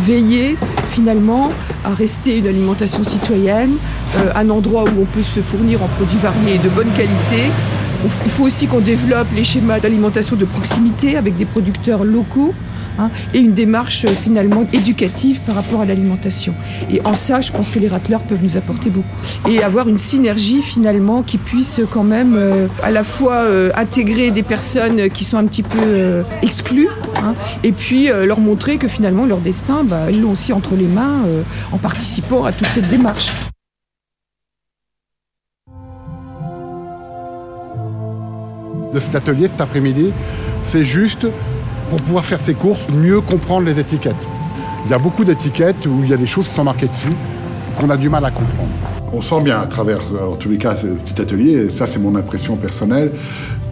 veiller 0.05 0.55
finalement 0.93 1.51
à 1.83 1.93
rester 1.93 2.37
une 2.37 2.47
alimentation 2.47 3.03
citoyenne, 3.03 3.75
euh, 4.17 4.31
un 4.35 4.49
endroit 4.49 4.83
où 4.83 5.01
on 5.01 5.05
peut 5.05 5.23
se 5.23 5.39
fournir 5.39 5.81
en 5.83 5.87
produits 5.87 6.19
variés 6.21 6.55
et 6.55 6.59
de 6.59 6.69
bonne 6.69 6.91
qualité. 6.91 7.51
Il 8.25 8.31
faut 8.31 8.43
aussi 8.43 8.67
qu'on 8.67 8.79
développe 8.79 9.27
les 9.35 9.43
schémas 9.43 9.79
d'alimentation 9.79 10.35
de 10.35 10.45
proximité 10.45 11.15
avec 11.17 11.37
des 11.37 11.45
producteurs 11.45 12.03
locaux. 12.03 12.53
Hein, 12.99 13.09
et 13.33 13.39
une 13.39 13.53
démarche 13.53 14.05
euh, 14.05 14.09
finalement 14.09 14.65
éducative 14.71 15.39
par 15.45 15.55
rapport 15.55 15.81
à 15.81 15.85
l'alimentation. 15.85 16.53
Et 16.91 17.01
en 17.05 17.15
ça, 17.15 17.41
je 17.41 17.51
pense 17.51 17.69
que 17.69 17.79
les 17.79 17.87
rateleurs 17.87 18.21
peuvent 18.21 18.43
nous 18.43 18.57
apporter 18.57 18.89
beaucoup. 18.89 19.07
Et 19.49 19.63
avoir 19.63 19.89
une 19.89 19.97
synergie 19.97 20.61
finalement 20.61 21.23
qui 21.23 21.37
puisse 21.37 21.81
quand 21.89 22.03
même 22.03 22.35
euh, 22.37 22.67
à 22.83 22.91
la 22.91 23.03
fois 23.03 23.43
intégrer 23.75 24.31
des 24.31 24.43
personnes 24.43 25.09
qui 25.09 25.23
sont 25.23 25.37
un 25.37 25.45
petit 25.45 25.63
peu 25.63 26.23
exclues, 26.41 26.87
hein, 27.17 27.33
et 27.63 27.71
puis 27.71 28.07
leur 28.07 28.39
montrer 28.39 28.77
que 28.77 28.87
finalement 28.87 29.25
leur 29.25 29.39
destin, 29.39 29.83
bah, 29.83 30.11
ils 30.11 30.21
l'ont 30.21 30.31
aussi 30.31 30.53
entre 30.53 30.75
les 30.75 30.85
mains 30.85 31.23
en 31.71 31.77
participant 31.77 32.45
à 32.45 32.51
toute 32.51 32.67
cette 32.67 32.87
démarche. 32.87 33.31
de 38.93 38.99
cet 38.99 39.15
atelier 39.15 39.47
cet 39.47 39.59
après-midi, 39.59 40.11
c'est 40.63 40.83
juste 40.83 41.27
pour 41.89 42.01
pouvoir 42.01 42.25
faire 42.25 42.39
ses 42.39 42.53
courses, 42.53 42.87
mieux 42.89 43.21
comprendre 43.21 43.65
les 43.65 43.79
étiquettes. 43.79 44.15
Il 44.85 44.91
y 44.91 44.93
a 44.93 44.97
beaucoup 44.97 45.23
d'étiquettes 45.23 45.85
où 45.85 46.01
il 46.03 46.09
y 46.09 46.13
a 46.13 46.17
des 46.17 46.25
choses 46.25 46.47
qui 46.47 46.53
sont 46.53 46.63
marquées 46.63 46.87
dessus 46.87 47.13
qu'on 47.77 47.89
a 47.89 47.97
du 47.97 48.09
mal 48.09 48.25
à 48.25 48.31
comprendre. 48.31 48.69
On 49.13 49.21
sent 49.21 49.41
bien 49.41 49.59
à 49.59 49.67
travers, 49.67 49.99
en 50.21 50.35
tous 50.35 50.49
les 50.49 50.57
cas, 50.57 50.75
ce 50.75 50.87
petit 50.87 51.21
atelier, 51.21 51.51
et 51.51 51.69
ça 51.69 51.87
c'est 51.87 51.99
mon 51.99 52.15
impression 52.15 52.55
personnelle, 52.55 53.11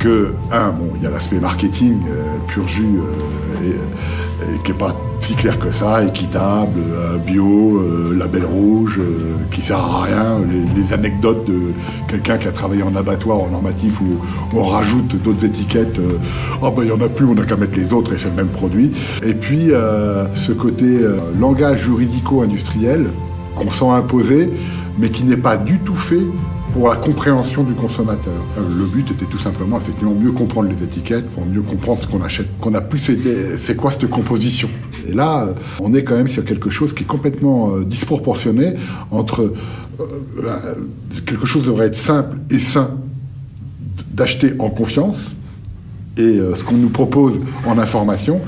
que, 0.01 0.34
un, 0.51 0.70
bon, 0.70 0.89
il 0.96 1.03
y 1.03 1.05
a 1.05 1.12
l'aspect 1.12 1.39
marketing, 1.39 2.01
euh, 2.10 2.38
pur 2.48 2.67
jus, 2.67 3.00
euh, 3.00 4.58
qui 4.63 4.72
n'est 4.72 4.77
pas 4.77 4.96
si 5.20 5.36
clair 5.36 5.60
que 5.60 5.70
ça, 5.70 6.03
équitable, 6.03 6.79
euh, 6.79 7.17
bio, 7.17 7.79
label 8.12 8.43
rouge, 8.46 9.00
qui 9.51 9.62
sert 9.62 9.77
à 9.77 10.03
rien, 10.03 10.39
les, 10.75 10.91
anecdotes 10.91 11.46
de 11.46 11.74
quelqu'un 12.08 12.38
qui 12.38 12.48
a 12.48 12.51
travaillé 12.51 12.81
en 12.81 12.96
abattoir, 12.96 13.39
en 13.41 13.50
normatif, 13.50 14.01
où 14.01 14.17
on 14.53 14.63
rajoute 14.63 15.22
d'autres 15.22 15.46
étiquettes, 15.46 16.01
ah 16.62 16.72
ben 16.75 16.81
il 16.81 16.86
n'y 16.86 16.91
en 16.91 17.01
a 17.01 17.08
plus, 17.08 17.25
on 17.25 17.36
n'a 17.36 17.43
qu'à 17.43 17.55
mettre 17.55 17.75
les 17.75 17.93
autres 17.93 18.13
et 18.13 18.17
c'est 18.17 18.29
le 18.29 18.36
même 18.36 18.48
produit. 18.48 18.91
Et 19.24 19.36
puis 19.36 19.70
ce 20.34 20.51
côté 20.51 21.00
langage 21.39 21.84
juridico-industriel 21.84 23.12
qu'on 23.55 23.70
sent 23.70 23.89
imposé, 23.89 24.51
mais 24.98 25.10
qui 25.10 25.24
n'est 25.24 25.38
pas 25.38 25.58
du 25.58 25.79
tout 25.79 25.96
fait 25.96 26.25
pour 26.74 26.88
la 26.90 26.96
compréhension 26.96 27.63
du 27.63 27.74
consommateur. 27.74 28.34
Euh, 28.58 28.62
le 28.70 28.86
but 28.86 29.12
était 29.12 29.25
tout 29.25 29.38
simplement, 29.38 29.78
effectivement, 29.78 30.13
mieux 30.13 30.32
comprendre 30.32 30.70
les 30.70 30.84
étiquettes, 30.84 31.30
pour 31.30 31.46
mieux 31.46 31.62
comprendre 31.62 32.01
ce 32.01 32.08
qu'on 32.08 32.22
achète, 32.22 32.48
qu'on 32.60 32.74
a 32.74 32.82
plus 32.82 33.00
fait, 33.00 33.58
c'est 33.58 33.75
quoi 33.75 33.92
cette 33.92 34.10
composition. 34.10 34.70
Et 35.08 35.13
là, 35.13 35.44
euh, 35.44 35.54
on 35.80 35.94
est 35.94 36.04
quand 36.04 36.16
même 36.16 36.28
sur 36.28 36.46
quelque 36.46 36.70
chose 36.70 36.94
qui 36.94 37.04
est 37.04 37.08
complètement 37.08 37.72
euh, 37.72 37.84
disproportionné 37.84 38.74
entre 39.12 39.54
quelque 41.25 41.46
chose 41.46 41.66
devrait 41.66 41.88
être 41.88 41.96
simple 41.96 42.38
et 42.50 42.58
sain 42.58 42.92
d'acheter 44.12 44.54
en 44.58 44.70
confiance 44.72 45.34
et 46.18 46.40
ce 46.56 46.63
qu'on 46.63 46.78
nous 46.78 46.90
propose 46.90 47.40
en 47.68 47.78
information 47.78 48.42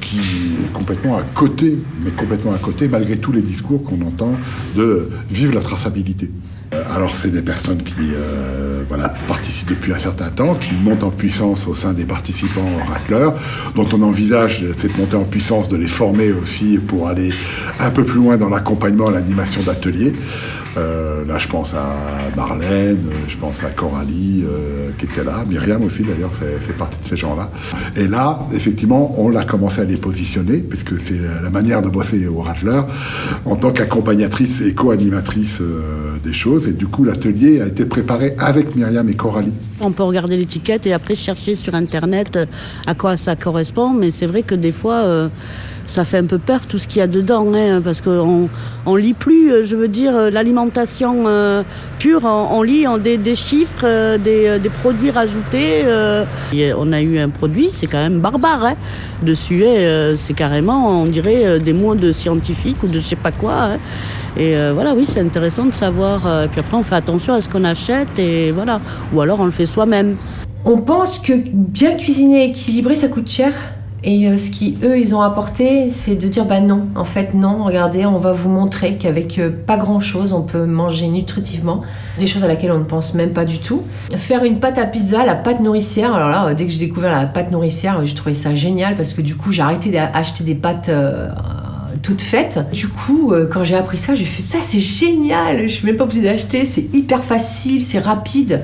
qui 0.00 0.18
est 0.18 0.72
complètement 0.72 1.16
à 1.16 1.22
côté, 1.22 1.76
mais 2.04 2.10
complètement 2.10 2.52
à 2.52 2.58
côté, 2.58 2.86
malgré 2.86 3.16
tous 3.16 3.32
les 3.32 3.40
discours 3.42 3.82
qu'on 3.82 4.00
entend 4.02 4.34
de 4.76 5.08
vivre 5.28 5.54
la 5.54 5.60
traçabilité. 5.60 6.30
Alors 6.72 7.10
c'est 7.14 7.30
des 7.30 7.42
personnes 7.42 7.82
qui 7.82 7.92
euh, 8.14 8.82
voilà, 8.88 9.10
participent 9.28 9.68
depuis 9.68 9.92
un 9.92 9.98
certain 9.98 10.28
temps, 10.28 10.54
qui 10.54 10.74
montent 10.74 11.04
en 11.04 11.10
puissance 11.10 11.66
au 11.66 11.74
sein 11.74 11.92
des 11.92 12.04
participants 12.04 12.68
Rattler, 12.88 13.28
dont 13.74 13.86
on 13.92 14.02
envisage 14.02 14.64
cette 14.76 14.96
montée 14.96 15.16
en 15.16 15.24
puissance 15.24 15.68
de 15.68 15.76
les 15.76 15.88
former 15.88 16.32
aussi 16.32 16.78
pour 16.78 17.08
aller 17.08 17.30
un 17.80 17.90
peu 17.90 18.04
plus 18.04 18.20
loin 18.20 18.36
dans 18.36 18.48
l'accompagnement, 18.48 19.10
l'animation 19.10 19.62
d'ateliers. 19.62 20.14
Euh, 20.76 21.24
là, 21.24 21.38
je 21.38 21.48
pense 21.48 21.72
à 21.72 21.96
Marlène, 22.36 23.06
je 23.28 23.36
pense 23.38 23.64
à 23.64 23.70
Coralie 23.70 24.44
euh, 24.44 24.90
qui 24.98 25.06
était 25.06 25.24
là, 25.24 25.44
Myriam 25.48 25.82
aussi 25.82 26.02
d'ailleurs 26.02 26.34
fait, 26.34 26.58
fait, 26.60 26.74
partie 26.74 26.98
de 26.98 27.04
ces 27.04 27.16
gens-là. 27.16 27.50
Et 27.96 28.06
là, 28.06 28.40
effectivement, 28.52 29.14
on 29.18 29.34
a 29.34 29.44
commencé 29.44 29.80
à 29.80 29.84
les 29.84 29.96
positionner, 29.96 30.58
puisque 30.58 30.98
c'est 30.98 31.18
la 31.42 31.48
manière 31.48 31.80
de 31.80 31.88
bosser 31.88 32.26
au 32.26 32.40
Rattler, 32.40 32.82
en 33.46 33.56
tant 33.56 33.72
qu'accompagnatrice 33.72 34.60
et 34.60 34.74
co-animatrice 34.74 35.60
euh, 35.62 36.05
Et 36.66 36.72
du 36.72 36.86
coup, 36.86 37.04
l'atelier 37.04 37.60
a 37.60 37.66
été 37.66 37.84
préparé 37.84 38.34
avec 38.38 38.74
Myriam 38.74 39.08
et 39.08 39.14
Coralie. 39.14 39.52
On 39.80 39.92
peut 39.92 40.02
regarder 40.02 40.36
l'étiquette 40.36 40.86
et 40.86 40.92
après 40.92 41.14
chercher 41.14 41.54
sur 41.54 41.74
Internet 41.74 42.38
à 42.86 42.94
quoi 42.94 43.16
ça 43.16 43.36
correspond, 43.36 43.90
mais 43.90 44.10
c'est 44.10 44.26
vrai 44.26 44.42
que 44.42 44.54
des 44.54 44.72
fois 44.72 45.28
ça 45.86 46.04
fait 46.04 46.18
un 46.18 46.24
peu 46.24 46.38
peur 46.38 46.66
tout 46.66 46.78
ce 46.78 46.86
qu'il 46.86 46.98
y 46.98 47.02
a 47.02 47.06
dedans, 47.06 47.46
hein, 47.54 47.80
parce 47.82 48.00
qu'on 48.00 48.48
on 48.84 48.96
lit 48.96 49.14
plus, 49.14 49.52
euh, 49.52 49.64
je 49.64 49.76
veux 49.76 49.88
dire, 49.88 50.14
euh, 50.14 50.30
l'alimentation 50.30 51.24
euh, 51.26 51.62
pure, 51.98 52.24
on, 52.24 52.62
lit 52.62 52.86
des, 52.98 53.34
chiffres, 53.34 54.16
des, 54.18 54.70
produits 54.82 55.10
rajoutés. 55.10 55.84
on 56.76 56.92
a 56.92 57.00
eu 57.00 57.18
un 57.18 57.28
produit, 57.28 57.70
c'est 57.72 57.86
quand 57.86 57.98
même 57.98 58.18
barbare. 58.18 58.64
Hein. 58.64 58.74
Dessus, 59.22 59.64
c'est 60.16 60.34
carrément, 60.34 61.02
on 61.02 61.04
dirait, 61.04 61.58
des 61.60 61.72
mots 61.72 61.94
de 61.94 62.12
scientifiques 62.12 62.82
ou 62.82 62.88
de 62.88 63.00
je 63.00 63.06
sais 63.06 63.16
pas 63.16 63.32
quoi. 63.32 63.54
Hein. 63.54 63.78
Et 64.38 64.54
voilà, 64.72 64.94
oui, 64.94 65.06
c'est 65.06 65.20
intéressant 65.20 65.64
de 65.64 65.74
savoir. 65.74 66.44
et 66.44 66.48
puis 66.48 66.60
après, 66.60 66.76
on 66.76 66.82
fait 66.82 66.94
attention 66.94 67.34
à 67.34 67.40
ce 67.40 67.48
qu'on 67.48 67.64
achète, 67.64 68.18
et 68.18 68.52
voilà. 68.52 68.80
Ou 69.12 69.20
alors, 69.20 69.40
on 69.40 69.46
le 69.46 69.50
fait 69.50 69.66
soi-même. 69.66 70.16
On 70.64 70.78
pense 70.78 71.18
que 71.18 71.32
bien 71.52 71.96
cuisiner 71.96 72.44
équilibré, 72.44 72.96
ça 72.96 73.08
coûte 73.08 73.30
cher 73.30 73.52
et 74.06 74.28
euh, 74.28 74.36
ce 74.36 74.50
qui, 74.50 74.78
eux, 74.84 74.98
ils 74.98 75.16
ont 75.16 75.20
apporté, 75.20 75.90
c'est 75.90 76.14
de 76.14 76.28
dire 76.28 76.44
bah 76.44 76.60
non, 76.60 76.86
en 76.94 77.04
fait, 77.04 77.34
non, 77.34 77.64
regardez, 77.64 78.06
on 78.06 78.18
va 78.18 78.32
vous 78.32 78.48
montrer 78.48 78.98
qu'avec 78.98 79.38
euh, 79.40 79.50
pas 79.50 79.76
grand 79.76 79.98
chose, 79.98 80.32
on 80.32 80.42
peut 80.42 80.64
manger 80.64 81.08
nutritivement, 81.08 81.82
des 82.20 82.28
choses 82.28 82.44
à 82.44 82.46
laquelle 82.46 82.70
on 82.70 82.78
ne 82.78 82.84
pense 82.84 83.14
même 83.14 83.32
pas 83.32 83.44
du 83.44 83.58
tout. 83.58 83.82
Faire 84.16 84.44
une 84.44 84.60
pâte 84.60 84.78
à 84.78 84.86
pizza, 84.86 85.24
la 85.24 85.34
pâte 85.34 85.58
nourricière, 85.58 86.14
alors 86.14 86.28
là, 86.28 86.54
dès 86.54 86.66
que 86.66 86.72
j'ai 86.72 86.86
découvert 86.86 87.10
la 87.10 87.26
pâte 87.26 87.50
nourricière, 87.50 88.04
j'ai 88.04 88.14
trouvé 88.14 88.32
ça 88.32 88.54
génial 88.54 88.94
parce 88.94 89.12
que 89.12 89.22
du 89.22 89.34
coup, 89.34 89.50
j'ai 89.50 89.62
arrêté 89.62 89.90
d'acheter 89.90 90.44
des 90.44 90.54
pâtes. 90.54 90.88
Euh, 90.88 91.28
toutes 92.06 92.22
faites. 92.22 92.60
Du 92.72 92.88
coup, 92.88 93.34
quand 93.52 93.64
j'ai 93.64 93.74
appris 93.74 93.98
ça, 93.98 94.14
j'ai 94.14 94.24
fait 94.24 94.46
ça, 94.46 94.58
c'est 94.60 94.80
génial. 94.80 95.68
Je 95.68 95.74
suis 95.74 95.86
même 95.86 95.96
pas 95.96 96.04
obligée 96.04 96.22
d'acheter, 96.22 96.64
c'est 96.64 96.94
hyper 96.94 97.24
facile, 97.24 97.82
c'est 97.82 97.98
rapide 97.98 98.62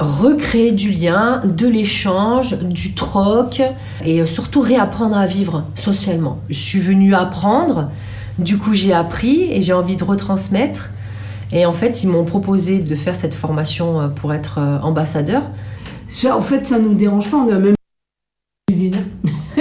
recréer 0.00 0.72
du 0.72 0.90
lien, 0.90 1.40
de 1.44 1.68
l'échange, 1.68 2.58
du 2.58 2.94
troc 2.94 3.62
et 4.04 4.26
surtout 4.26 4.60
réapprendre 4.60 5.16
à 5.16 5.26
vivre 5.26 5.66
socialement. 5.76 6.40
Je 6.50 6.58
suis 6.58 6.80
venue 6.80 7.14
apprendre, 7.14 7.92
du 8.38 8.58
coup 8.58 8.74
j'ai 8.74 8.92
appris 8.92 9.44
et 9.52 9.60
j'ai 9.60 9.72
envie 9.72 9.94
de 9.94 10.02
retransmettre. 10.02 10.90
Et 11.52 11.66
en 11.66 11.72
fait, 11.72 12.02
ils 12.02 12.08
m'ont 12.08 12.24
proposé 12.24 12.80
de 12.80 12.94
faire 12.96 13.14
cette 13.14 13.34
formation 13.34 14.00
euh, 14.00 14.08
pour 14.08 14.34
être 14.34 14.58
euh, 14.58 14.78
ambassadeur. 14.80 15.42
en 16.30 16.40
fait, 16.40 16.66
ça 16.66 16.78
nous 16.78 16.94
dérange 16.94 17.30
pas. 17.30 17.36
On 17.36 17.48
a 17.48 17.58
même 17.58 17.74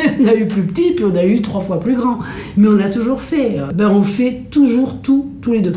on 0.21 0.27
a 0.27 0.33
eu 0.33 0.47
plus 0.47 0.63
petit, 0.63 0.91
puis 0.91 1.05
on 1.05 1.15
a 1.15 1.25
eu 1.25 1.41
trois 1.41 1.61
fois 1.61 1.79
plus 1.79 1.95
grand. 1.95 2.19
Mais 2.57 2.67
on 2.67 2.79
a 2.79 2.89
toujours 2.89 3.21
fait. 3.21 3.57
Ben, 3.73 3.89
on 3.89 4.01
fait 4.01 4.43
toujours 4.51 5.01
tout, 5.01 5.31
tous 5.41 5.53
les 5.53 5.61
deux. 5.61 5.73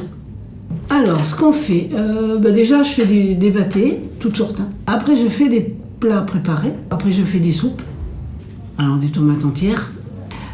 Alors, 0.91 1.27
ce 1.27 1.35
qu'on 1.35 1.53
fait, 1.53 1.91
euh, 1.95 2.39
bah, 2.39 2.51
déjà, 2.51 2.83
je 2.83 2.91
fais 2.91 3.07
des, 3.07 3.35
des 3.35 3.53
toutes 4.21 4.37
sortes. 4.37 4.61
Hein. 4.61 4.69
Après, 4.87 5.17
je 5.17 5.27
fais 5.27 5.49
des 5.49 5.75
plats 6.01 6.23
préparés. 6.23 6.73
Après, 6.91 7.13
je 7.13 7.23
fais 7.23 7.39
des 7.39 7.51
soupes. 7.51 7.83
Alors, 8.79 8.97
des 8.97 9.09
tomates 9.09 9.45
entières. 9.45 9.93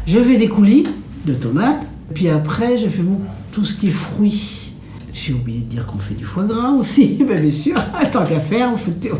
Je 0.07 0.19
fais 0.19 0.37
des 0.37 0.47
coulis 0.47 0.83
de 1.25 1.33
tomates. 1.33 1.85
Puis 2.13 2.29
après, 2.29 2.77
je 2.77 2.87
fais 2.87 3.03
tout 3.51 3.63
ce 3.63 3.73
qui 3.73 3.87
est 3.87 3.91
fruits. 3.91 4.71
J'ai 5.13 5.33
oublié 5.33 5.59
de 5.59 5.69
dire 5.69 5.85
qu'on 5.85 5.99
fait 5.99 6.15
du 6.15 6.25
foie 6.25 6.43
gras 6.43 6.71
aussi, 6.71 7.23
bah, 7.27 7.35
bien 7.35 7.51
sûr. 7.51 7.75
Tant 8.11 8.25
qu'à 8.25 8.39
faire, 8.39 8.71
on 8.73 8.77
fait... 8.77 9.11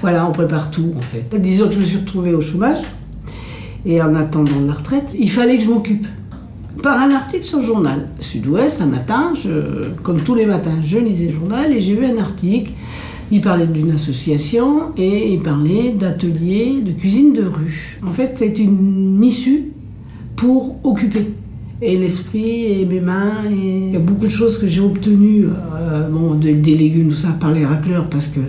voilà, 0.00 0.26
on 0.28 0.32
prépare 0.32 0.70
tout 0.70 0.92
en 0.96 1.00
fait. 1.00 1.28
Disons 1.40 1.68
que 1.68 1.74
je 1.74 1.80
me 1.80 1.84
suis 1.84 1.98
retrouvée 1.98 2.34
au 2.34 2.40
chômage 2.40 2.78
et 3.86 4.02
en 4.02 4.14
attendant 4.14 4.60
la 4.66 4.74
retraite, 4.74 5.08
il 5.18 5.30
fallait 5.30 5.56
que 5.58 5.64
je 5.64 5.70
m'occupe 5.70 6.06
par 6.82 7.00
un 7.00 7.10
article 7.10 7.44
sur 7.44 7.58
le 7.58 7.64
journal 7.64 8.08
Sud-Ouest 8.20 8.80
un 8.80 8.86
matin, 8.86 9.32
comme 10.02 10.20
tous 10.20 10.34
les 10.34 10.46
matins, 10.46 10.78
je 10.84 10.98
lisais 10.98 11.26
le 11.26 11.32
journal 11.32 11.72
et 11.72 11.80
j'ai 11.80 11.94
vu 11.94 12.04
un 12.06 12.18
article. 12.18 12.72
Il 13.30 13.42
parlait 13.42 13.66
d'une 13.66 13.90
association 13.90 14.92
et 14.96 15.34
il 15.34 15.40
parlait 15.40 15.90
d'ateliers 15.90 16.80
de 16.82 16.92
cuisine 16.92 17.34
de 17.34 17.42
rue. 17.42 17.98
En 18.06 18.10
fait, 18.10 18.36
c'est 18.38 18.58
une 18.58 19.22
issue 19.22 19.72
pour 20.34 20.76
occuper. 20.84 21.26
Et 21.82 21.96
l'esprit 21.96 22.80
et 22.80 22.86
mes 22.86 23.00
mains. 23.00 23.44
Il 23.50 23.92
y 23.92 23.96
a 23.96 24.00
beaucoup 24.00 24.24
de 24.24 24.30
choses 24.30 24.58
que 24.58 24.66
j'ai 24.66 24.80
obtenues, 24.80 25.46
euh, 25.46 26.08
bon, 26.08 26.34
des, 26.34 26.54
légumes, 26.54 27.08
tout 27.08 27.14
ça, 27.14 27.36
par 27.38 27.52
les 27.52 27.66
racleurs, 27.66 28.08
parce 28.08 28.28
que 28.28 28.40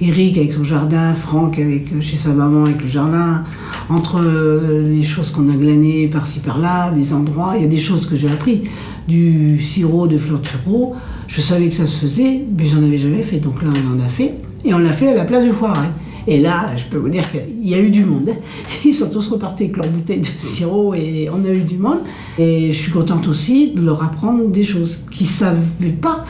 Eric 0.00 0.38
avec 0.38 0.52
son 0.52 0.64
jardin, 0.64 1.12
Franck 1.14 1.58
avec, 1.58 1.92
euh, 1.92 2.00
chez 2.00 2.16
sa 2.16 2.30
maman 2.30 2.64
avec 2.64 2.80
le 2.80 2.88
jardin, 2.88 3.44
entre 3.88 4.20
euh, 4.20 4.86
les 4.86 5.02
choses 5.02 5.30
qu'on 5.30 5.48
a 5.48 5.54
glanées 5.54 6.08
par-ci 6.08 6.40
par-là, 6.40 6.90
des 6.90 7.12
endroits, 7.12 7.54
il 7.56 7.62
y 7.62 7.64
a 7.64 7.68
des 7.68 7.78
choses 7.78 8.06
que 8.06 8.16
j'ai 8.16 8.28
appris. 8.28 8.64
Du 9.06 9.60
sirop 9.62 10.06
de 10.06 10.18
fleurs 10.18 10.40
de 10.40 10.46
sureau, 10.46 10.94
je 11.26 11.40
savais 11.40 11.68
que 11.68 11.74
ça 11.74 11.86
se 11.86 12.00
faisait, 12.00 12.42
mais 12.56 12.66
j'en 12.66 12.78
avais 12.78 12.98
jamais 12.98 13.22
fait. 13.22 13.38
Donc 13.38 13.62
là, 13.62 13.70
on 13.72 13.98
en 13.98 14.04
a 14.04 14.08
fait, 14.08 14.34
et 14.64 14.74
on 14.74 14.78
l'a 14.78 14.92
fait 14.92 15.08
à 15.08 15.14
la 15.14 15.24
place 15.24 15.44
du 15.44 15.52
foirail. 15.52 15.88
Et 16.26 16.38
là, 16.40 16.76
je 16.76 16.84
peux 16.84 16.98
vous 16.98 17.08
dire 17.08 17.24
qu'il 17.30 17.66
y 17.66 17.74
a 17.74 17.80
eu 17.80 17.90
du 17.90 18.04
monde. 18.04 18.28
Ils 18.84 18.92
sont 18.92 19.08
tous 19.08 19.28
repartis 19.28 19.64
avec 19.64 19.78
leur 19.78 19.86
bouteille 19.86 20.20
de 20.20 20.26
sirop 20.26 20.92
et 20.92 21.30
on 21.32 21.42
a 21.42 21.52
eu 21.54 21.62
du 21.62 21.78
monde. 21.78 22.00
Et 22.38 22.70
je 22.70 22.78
suis 22.78 22.92
contente 22.92 23.26
aussi 23.28 23.72
de 23.74 23.80
leur 23.80 24.04
apprendre 24.04 24.46
des 24.50 24.62
choses 24.62 24.98
qu'ils 25.10 25.26
ne 25.26 25.32
savaient 25.32 25.96
pas 25.98 26.24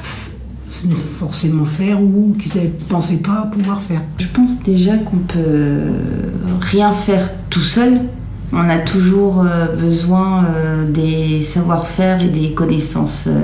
forcément 0.95 1.65
faire 1.65 2.01
ou 2.01 2.37
qu'ils 2.39 2.63
ne 2.63 2.69
pensaient 2.89 3.17
pas 3.17 3.49
pouvoir 3.51 3.83
faire. 3.83 4.01
Je 4.19 4.29
pense 4.29 4.63
déjà 4.63 4.97
qu'on 4.99 5.19
peut 5.19 5.93
rien 6.61 6.93
faire 6.93 7.31
tout 7.51 7.61
seul. 7.61 8.01
On 8.53 8.69
a 8.69 8.79
toujours 8.79 9.45
euh, 9.45 9.67
besoin 9.77 10.45
euh, 10.45 10.91
des 10.91 11.43
savoir-faire 11.43 12.23
et 12.23 12.29
des 12.29 12.53
connaissances 12.53 13.27
euh, 13.27 13.43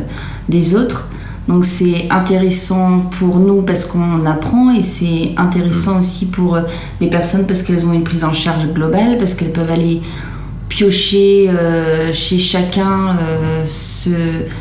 des 0.48 0.74
autres. 0.74 1.08
Donc 1.46 1.66
c'est 1.66 2.06
intéressant 2.10 3.00
pour 3.18 3.38
nous 3.38 3.60
parce 3.60 3.84
qu'on 3.84 4.24
apprend 4.24 4.74
et 4.74 4.80
c'est 4.80 5.34
intéressant 5.36 6.00
aussi 6.00 6.26
pour 6.26 6.58
les 7.02 7.10
personnes 7.10 7.46
parce 7.46 7.62
qu'elles 7.62 7.86
ont 7.86 7.92
une 7.92 8.02
prise 8.02 8.24
en 8.24 8.32
charge 8.32 8.66
globale, 8.72 9.18
parce 9.18 9.34
qu'elles 9.34 9.52
peuvent 9.52 9.70
aller 9.70 10.00
piocher 10.70 11.50
chez 12.14 12.38
chacun 12.38 13.18
ce, 13.66 14.08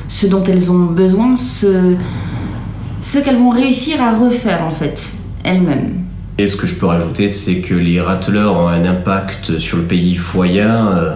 ce, 0.10 0.28
dont 0.28 0.44
elles 0.44 0.70
ont 0.70 0.88
besoin, 0.88 1.38
ce, 1.38 1.96
ce 3.04 3.20
qu'elles 3.20 3.36
vont 3.36 3.50
réussir 3.50 4.02
à 4.02 4.18
refaire 4.18 4.64
en 4.64 4.72
fait 4.72 5.14
elles-mêmes. 5.44 6.06
Et 6.38 6.48
ce 6.48 6.56
que 6.56 6.66
je 6.66 6.76
peux 6.76 6.86
rajouter, 6.86 7.30
c'est 7.30 7.60
que 7.60 7.76
les 7.76 8.00
rateleurs 8.00 8.56
ont 8.56 8.70
un 8.70 8.86
impact 8.86 9.60
sur 9.60 9.78
le 9.78 9.84
pays 9.84 10.16
foyen 10.16 10.88
euh, 10.88 11.16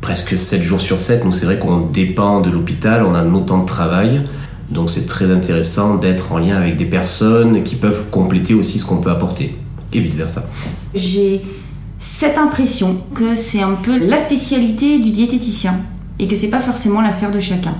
presque 0.00 0.36
7 0.36 0.60
jours 0.60 0.80
sur 0.80 0.98
7. 0.98 1.22
Donc 1.22 1.32
c'est 1.32 1.46
vrai 1.46 1.58
qu'on 1.58 1.78
dépend 1.78 2.40
de 2.40 2.50
l'hôpital, 2.50 3.04
on 3.04 3.14
a 3.14 3.22
nos 3.22 3.40
temps 3.40 3.60
de 3.60 3.66
travail. 3.66 4.24
Donc 4.68 4.90
c'est 4.90 5.06
très 5.06 5.30
intéressant 5.30 5.94
d'être 5.94 6.32
en 6.32 6.38
lien 6.38 6.56
avec 6.56 6.76
des 6.76 6.84
personnes 6.84 7.62
qui 7.62 7.76
peuvent 7.76 8.06
compléter 8.10 8.54
aussi 8.54 8.80
ce 8.80 8.84
qu'on 8.84 9.00
peut 9.00 9.10
apporter. 9.10 9.56
Et 9.92 10.00
vice-versa. 10.00 10.44
J'ai 10.92 11.40
cette 12.00 12.36
impression 12.36 13.00
que 13.14 13.36
c'est 13.36 13.62
un 13.62 13.74
peu 13.74 13.96
la 13.96 14.18
spécialité 14.18 14.98
du 14.98 15.12
diététicien 15.12 15.76
et 16.18 16.26
que 16.26 16.34
c'est 16.34 16.50
pas 16.50 16.60
forcément 16.60 17.00
l'affaire 17.00 17.30
de 17.30 17.38
chacun. 17.38 17.76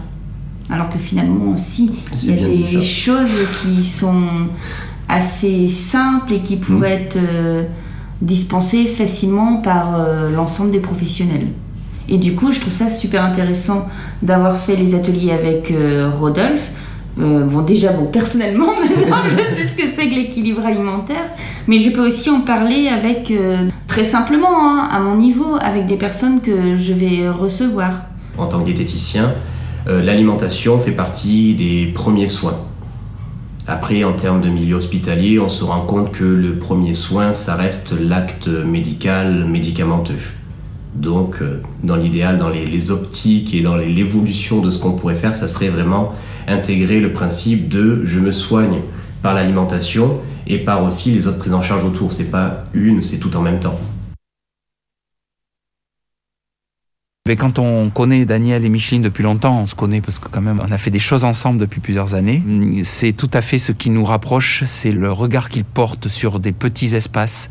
Alors 0.71 0.89
que 0.89 0.99
finalement, 0.99 1.57
si, 1.57 1.91
il 2.25 2.41
y 2.41 2.45
a 2.45 2.49
des 2.49 2.83
choses 2.83 3.39
qui 3.63 3.85
sont 3.85 4.49
assez 5.09 5.69
simples 5.69 6.35
et 6.35 6.41
qui 6.41 6.57
pourraient 6.57 6.99
mmh. 6.99 7.03
être 7.03 7.19
euh, 7.19 7.63
dispensées 8.21 8.87
facilement 8.87 9.59
par 9.59 9.95
euh, 9.95 10.35
l'ensemble 10.35 10.73
des 10.73 10.81
professionnels. 10.81 11.49
Et 12.09 12.19
du 12.19 12.35
coup, 12.35 12.51
je 12.51 12.61
trouve 12.61 12.73
ça 12.73 12.91
super 12.91 13.25
intéressant 13.25 13.87
d'avoir 14.23 14.57
fait 14.57 14.77
les 14.77 14.95
ateliers 14.95 15.33
avec 15.33 15.71
euh, 15.71 16.11
Rodolphe. 16.19 16.73
bon, 17.17 17.63
déjà, 17.63 17.93
bon, 17.93 18.07
personnellement, 18.07 18.73
maintenant, 19.09 19.23
je 19.29 19.37
sais 19.37 19.69
ce 19.69 19.73
que 19.73 19.89
c'est 19.89 20.09
que 20.09 20.15
l'équilibre 20.15 20.65
alimentaire, 20.67 21.31
mais 21.69 21.79
je 21.79 21.91
peux 21.91 22.05
aussi 22.05 22.29
en 22.31 22.41
parler 22.41 22.89
avec, 22.89 23.33
très 23.87 24.05
simplement, 24.05 24.49
hein, 24.51 24.89
à 24.91 24.99
mon 24.99 25.17
niveau, 25.17 25.57
avec 25.61 25.87
des 25.87 25.97
personnes 25.97 26.41
que 26.41 26.77
je 26.77 26.93
vais 26.93 27.29
recevoir. 27.29 28.03
En 28.39 28.47
tant 28.47 28.61
que 28.61 28.67
diététicien, 28.67 29.33
l'alimentation 29.87 30.79
fait 30.79 30.93
partie 30.93 31.55
des 31.55 31.87
premiers 31.87 32.29
soins. 32.29 32.59
Après, 33.69 34.05
en 34.05 34.13
termes 34.13 34.41
de 34.41 34.49
milieu 34.49 34.77
hospitalier, 34.77 35.41
on 35.41 35.49
se 35.49 35.65
rend 35.65 35.81
compte 35.81 36.13
que 36.13 36.23
le 36.25 36.57
premier 36.57 36.95
soin, 36.95 37.33
ça 37.33 37.57
reste 37.57 37.95
l'acte 37.99 38.47
médical 38.47 39.45
médicamenteux. 39.45 40.15
Donc, 40.95 41.39
euh, 41.43 41.61
dans 41.83 41.97
l'idéal, 41.97 42.39
dans 42.39 42.49
les, 42.49 42.91
optiques 42.93 43.55
et 43.55 43.63
dans 43.63 43.77
l'évolution 43.77 44.61
de 44.61 44.71
ce 44.71 44.79
qu'on 44.79 44.93
pourrait 44.93 45.17
faire, 45.17 45.35
ça 45.35 45.49
serait 45.49 45.69
vraiment 45.69 46.15
intégrer 46.47 47.01
le 47.01 47.13
principe 47.13 47.69
de 47.69 48.03
je 48.05 48.21
me 48.21 48.31
soigne 48.31 48.81
par 49.21 49.35
l'alimentation 49.35 50.21
et 50.47 50.59
par 50.59 50.85
aussi 50.85 51.11
les 51.11 51.27
autres 51.27 51.39
prises 51.39 51.55
en 51.55 51.63
charge 51.63 51.85
autour. 51.85 52.13
C'est 52.13 52.31
pas 52.31 52.67
une, 52.73 53.03
c'est 53.03 53.19
tout 53.19 53.37
en 53.37 53.43
même 53.43 53.59
temps. 53.59 53.79
Quand 57.35 57.59
on 57.59 57.91
connaît 57.91 58.25
Daniel 58.25 58.65
et 58.65 58.69
Micheline 58.69 59.03
depuis 59.03 59.25
longtemps, 59.25 59.61
on 59.61 59.67
se 59.67 59.75
connaît 59.75 60.01
parce 60.01 60.21
que 60.21 60.29
quand 60.29 60.41
même 60.41 60.61
on 60.65 60.71
a 60.71 60.79
fait 60.79 60.93
des 60.93 61.01
choses 61.01 61.25
ensemble 61.25 61.59
depuis 61.59 61.81
plusieurs 61.81 62.15
années. 62.15 62.41
C'est 62.85 63.13
tout 63.13 63.31
à 63.33 63.41
fait 63.41 63.59
ce 63.59 63.73
qui 63.73 63.91
nous 63.91 64.05
rapproche, 64.05 64.63
c'est 64.65 64.93
le 64.93 65.11
regard 65.11 65.49
qu'ils 65.49 65.65
portent 65.65 66.07
sur 66.07 66.39
des 66.39 66.53
petits 66.53 66.95
espaces 66.95 67.51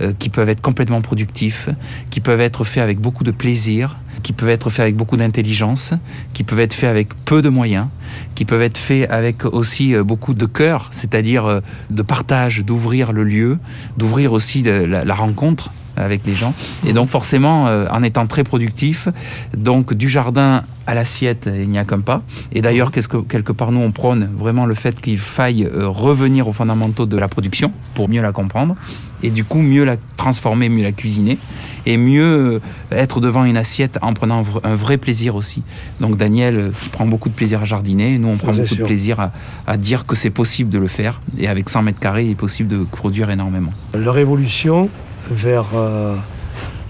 euh, 0.00 0.12
qui 0.16 0.28
peuvent 0.28 0.48
être 0.48 0.60
complètement 0.60 1.00
productifs, 1.00 1.68
qui 2.10 2.20
peuvent 2.20 2.40
être 2.40 2.62
faits 2.62 2.84
avec 2.84 3.00
beaucoup 3.00 3.24
de 3.24 3.32
plaisir, 3.32 3.96
qui 4.22 4.32
peuvent 4.32 4.50
être 4.50 4.70
faits 4.70 4.80
avec 4.80 4.94
beaucoup 4.94 5.16
d'intelligence, 5.16 5.94
qui 6.32 6.44
peuvent 6.44 6.60
être 6.60 6.74
faits 6.74 6.90
avec 6.90 7.08
peu 7.24 7.42
de 7.42 7.48
moyens, 7.48 7.88
qui 8.36 8.44
peuvent 8.44 8.62
être 8.62 8.78
faits 8.78 9.10
avec 9.10 9.44
aussi 9.44 9.96
euh, 9.96 10.04
beaucoup 10.04 10.34
de 10.34 10.46
cœur, 10.46 10.90
c'est-à-dire 10.92 11.46
euh, 11.46 11.60
de 11.90 12.02
partage, 12.02 12.64
d'ouvrir 12.64 13.12
le 13.12 13.24
lieu, 13.24 13.58
d'ouvrir 13.96 14.32
aussi 14.32 14.62
la 14.62 15.14
rencontre 15.14 15.72
avec 15.98 16.26
les 16.26 16.34
gens. 16.34 16.54
Et 16.86 16.92
donc 16.92 17.08
forcément, 17.08 17.66
euh, 17.66 17.86
en 17.90 18.02
étant 18.02 18.26
très 18.26 18.44
productif, 18.44 19.08
donc 19.56 19.94
du 19.94 20.08
jardin 20.08 20.62
à 20.86 20.94
l'assiette, 20.94 21.50
il 21.52 21.68
n'y 21.68 21.78
a 21.78 21.84
qu'un 21.84 22.00
pas. 22.00 22.22
Et 22.52 22.62
d'ailleurs, 22.62 22.90
qu'est-ce 22.90 23.08
que 23.08 23.18
quelque 23.18 23.52
part 23.52 23.72
nous 23.72 23.80
on 23.80 23.92
prône 23.92 24.30
vraiment 24.36 24.64
le 24.64 24.74
fait 24.74 25.00
qu'il 25.00 25.18
faille 25.18 25.64
euh, 25.64 25.86
revenir 25.86 26.48
aux 26.48 26.52
fondamentaux 26.52 27.04
de 27.04 27.18
la 27.18 27.28
production 27.28 27.72
pour 27.94 28.08
mieux 28.08 28.22
la 28.22 28.32
comprendre 28.32 28.74
et 29.22 29.30
du 29.30 29.44
coup 29.44 29.58
mieux 29.58 29.84
la 29.84 29.96
transformer, 30.16 30.68
mieux 30.68 30.84
la 30.84 30.92
cuisiner 30.92 31.38
et 31.84 31.96
mieux 31.96 32.22
euh, 32.22 32.60
être 32.90 33.20
devant 33.20 33.44
une 33.44 33.56
assiette 33.56 33.98
en 34.00 34.14
prenant 34.14 34.44
un 34.64 34.74
vrai 34.74 34.96
plaisir 34.96 35.34
aussi. 35.34 35.62
Donc 36.00 36.16
Daniel 36.16 36.72
qui 36.82 36.88
prend 36.88 37.06
beaucoup 37.06 37.28
de 37.28 37.34
plaisir 37.34 37.62
à 37.62 37.64
jardiner, 37.64 38.16
nous 38.18 38.28
on 38.28 38.36
prend 38.36 38.52
beaucoup 38.52 38.74
de 38.74 38.84
plaisir 38.84 39.20
à, 39.20 39.32
à 39.66 39.76
dire 39.76 40.06
que 40.06 40.16
c'est 40.16 40.30
possible 40.30 40.70
de 40.70 40.78
le 40.78 40.88
faire 40.88 41.20
et 41.38 41.48
avec 41.48 41.68
100 41.68 41.82
mètres 41.82 42.00
carrés 42.00 42.24
il 42.24 42.30
est 42.30 42.34
possible 42.34 42.68
de 42.68 42.84
produire 42.84 43.30
énormément. 43.30 43.72
Leur 43.94 44.16
évolution, 44.16 44.88
vers, 45.30 45.66
euh, 45.74 46.16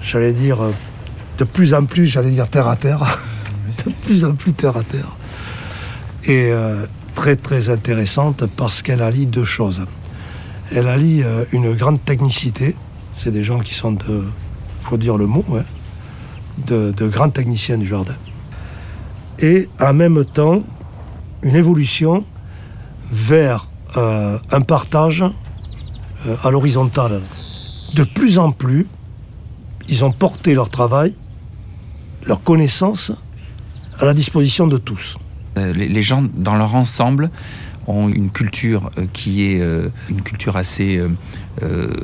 j'allais 0.02 0.32
dire, 0.32 0.58
de 1.38 1.44
plus 1.44 1.74
en 1.74 1.84
plus, 1.84 2.06
j'allais 2.06 2.30
dire 2.30 2.48
terre 2.48 2.68
à 2.68 2.76
terre, 2.76 3.18
de 3.86 3.92
plus 4.04 4.24
en 4.24 4.32
plus 4.34 4.52
terre 4.52 4.76
à 4.76 4.82
terre. 4.82 5.16
Et 6.24 6.50
euh, 6.50 6.84
très 7.14 7.36
très 7.36 7.70
intéressante 7.70 8.44
parce 8.56 8.82
qu'elle 8.82 9.02
allie 9.02 9.26
deux 9.26 9.44
choses. 9.44 9.86
Elle 10.74 10.88
allie 10.88 11.22
euh, 11.22 11.44
une 11.52 11.74
grande 11.74 12.04
technicité, 12.04 12.76
c'est 13.14 13.30
des 13.30 13.44
gens 13.44 13.60
qui 13.60 13.74
sont 13.74 13.92
de, 13.92 14.24
faut 14.82 14.96
dire 14.96 15.16
le 15.16 15.26
mot, 15.26 15.44
hein, 15.52 15.64
de, 16.66 16.92
de 16.96 17.06
grands 17.06 17.30
techniciens 17.30 17.78
du 17.78 17.86
jardin. 17.86 18.16
Et 19.40 19.68
en 19.80 19.94
même 19.94 20.24
temps, 20.24 20.62
une 21.42 21.54
évolution 21.54 22.24
vers 23.12 23.68
un 23.94 24.60
partage 24.60 25.24
à 26.42 26.50
l'horizontale 26.50 27.22
de 27.94 28.04
plus 28.04 28.38
en 28.38 28.52
plus, 28.52 28.86
ils 29.88 30.04
ont 30.04 30.12
porté 30.12 30.54
leur 30.54 30.70
travail, 30.70 31.14
leur 32.26 32.42
connaissance 32.42 33.12
à 33.98 34.04
la 34.04 34.14
disposition 34.14 34.66
de 34.66 34.76
tous. 34.76 35.16
Euh, 35.56 35.72
les 35.72 36.02
gens, 36.02 36.22
dans 36.34 36.54
leur 36.54 36.74
ensemble, 36.74 37.30
ont 37.86 38.08
une 38.08 38.30
culture 38.30 38.90
euh, 38.98 39.06
qui 39.12 39.44
est 39.44 39.60
euh, 39.60 39.88
une 40.08 40.22
culture 40.22 40.56
assez 40.56 41.00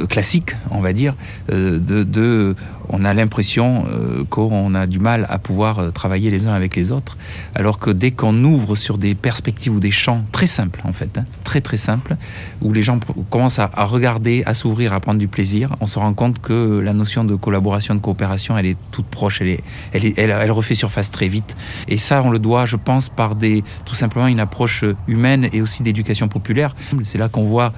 classique, 0.09 0.57
on 0.71 0.81
va 0.81 0.93
dire, 0.93 1.15
de, 1.49 2.55
on 2.89 3.05
a 3.05 3.15
l'impression 3.15 3.87
qu'on 4.31 4.75
a 4.75 4.87
du 4.87 4.99
mal 4.99 5.27
à 5.29 5.39
pouvoir 5.39 5.93
travailler 5.93 6.31
les 6.31 6.47
uns 6.47 6.53
avec 6.53 6.77
les 6.77 6.93
autres, 6.93 7.17
alors 7.55 7.79
que 7.79 7.91
dès 7.91 8.11
qu'on 8.11 8.45
ouvre 8.45 8.77
sur 8.77 8.99
des 8.99 9.15
perspectives 9.15 9.75
ou 9.75 9.81
des 9.81 9.91
champs 9.91 10.25
très 10.33 10.47
simples, 10.47 10.81
en 10.85 10.93
fait, 10.93 11.19
hein, 11.19 11.25
très 11.45 11.61
très 11.61 11.77
simples, 11.77 12.17
où 12.63 12.73
les 12.73 12.83
gens 12.83 12.99
commencent 13.31 13.59
à, 13.59 13.69
regarder, 13.85 14.43
à 14.47 14.55
s'ouvrir, 14.55 14.93
à 14.93 15.01
prendre 15.01 15.19
du 15.19 15.29
plaisir, 15.29 15.75
on 15.81 15.87
se 15.87 15.99
rend 15.99 16.15
compte 16.15 16.41
que 16.41 16.81
la 16.81 16.93
notion 16.93 17.25
de 17.25 17.35
collaboration, 17.35 17.95
de 17.95 18.01
coopération, 18.01 18.57
elle 18.59 18.67
est 18.67 18.77
toute 18.91 19.07
proche, 19.07 19.41
elle, 19.41 19.49
est, 20.05 20.19
elle 20.19 20.51
refait 20.51 20.75
surface 20.75 21.11
très 21.11 21.29
vite. 21.29 21.57
Et 21.89 21.99
ça, 21.99 22.23
on 22.23 22.31
le 22.31 22.39
doit, 22.39 22.67
je 22.67 22.77
pense, 22.77 23.09
par 23.09 23.35
des, 23.35 23.65
tout 23.85 23.95
simplement 23.95 24.27
une 24.27 24.41
approche 24.41 24.85
humaine 25.09 25.49
et 25.53 25.63
aussi 25.63 25.83
d'éducation 25.83 26.29
populaire. 26.29 26.75
C'est 27.05 27.19
là 27.19 27.29
qu'on 27.29 27.45
voit 27.45 27.73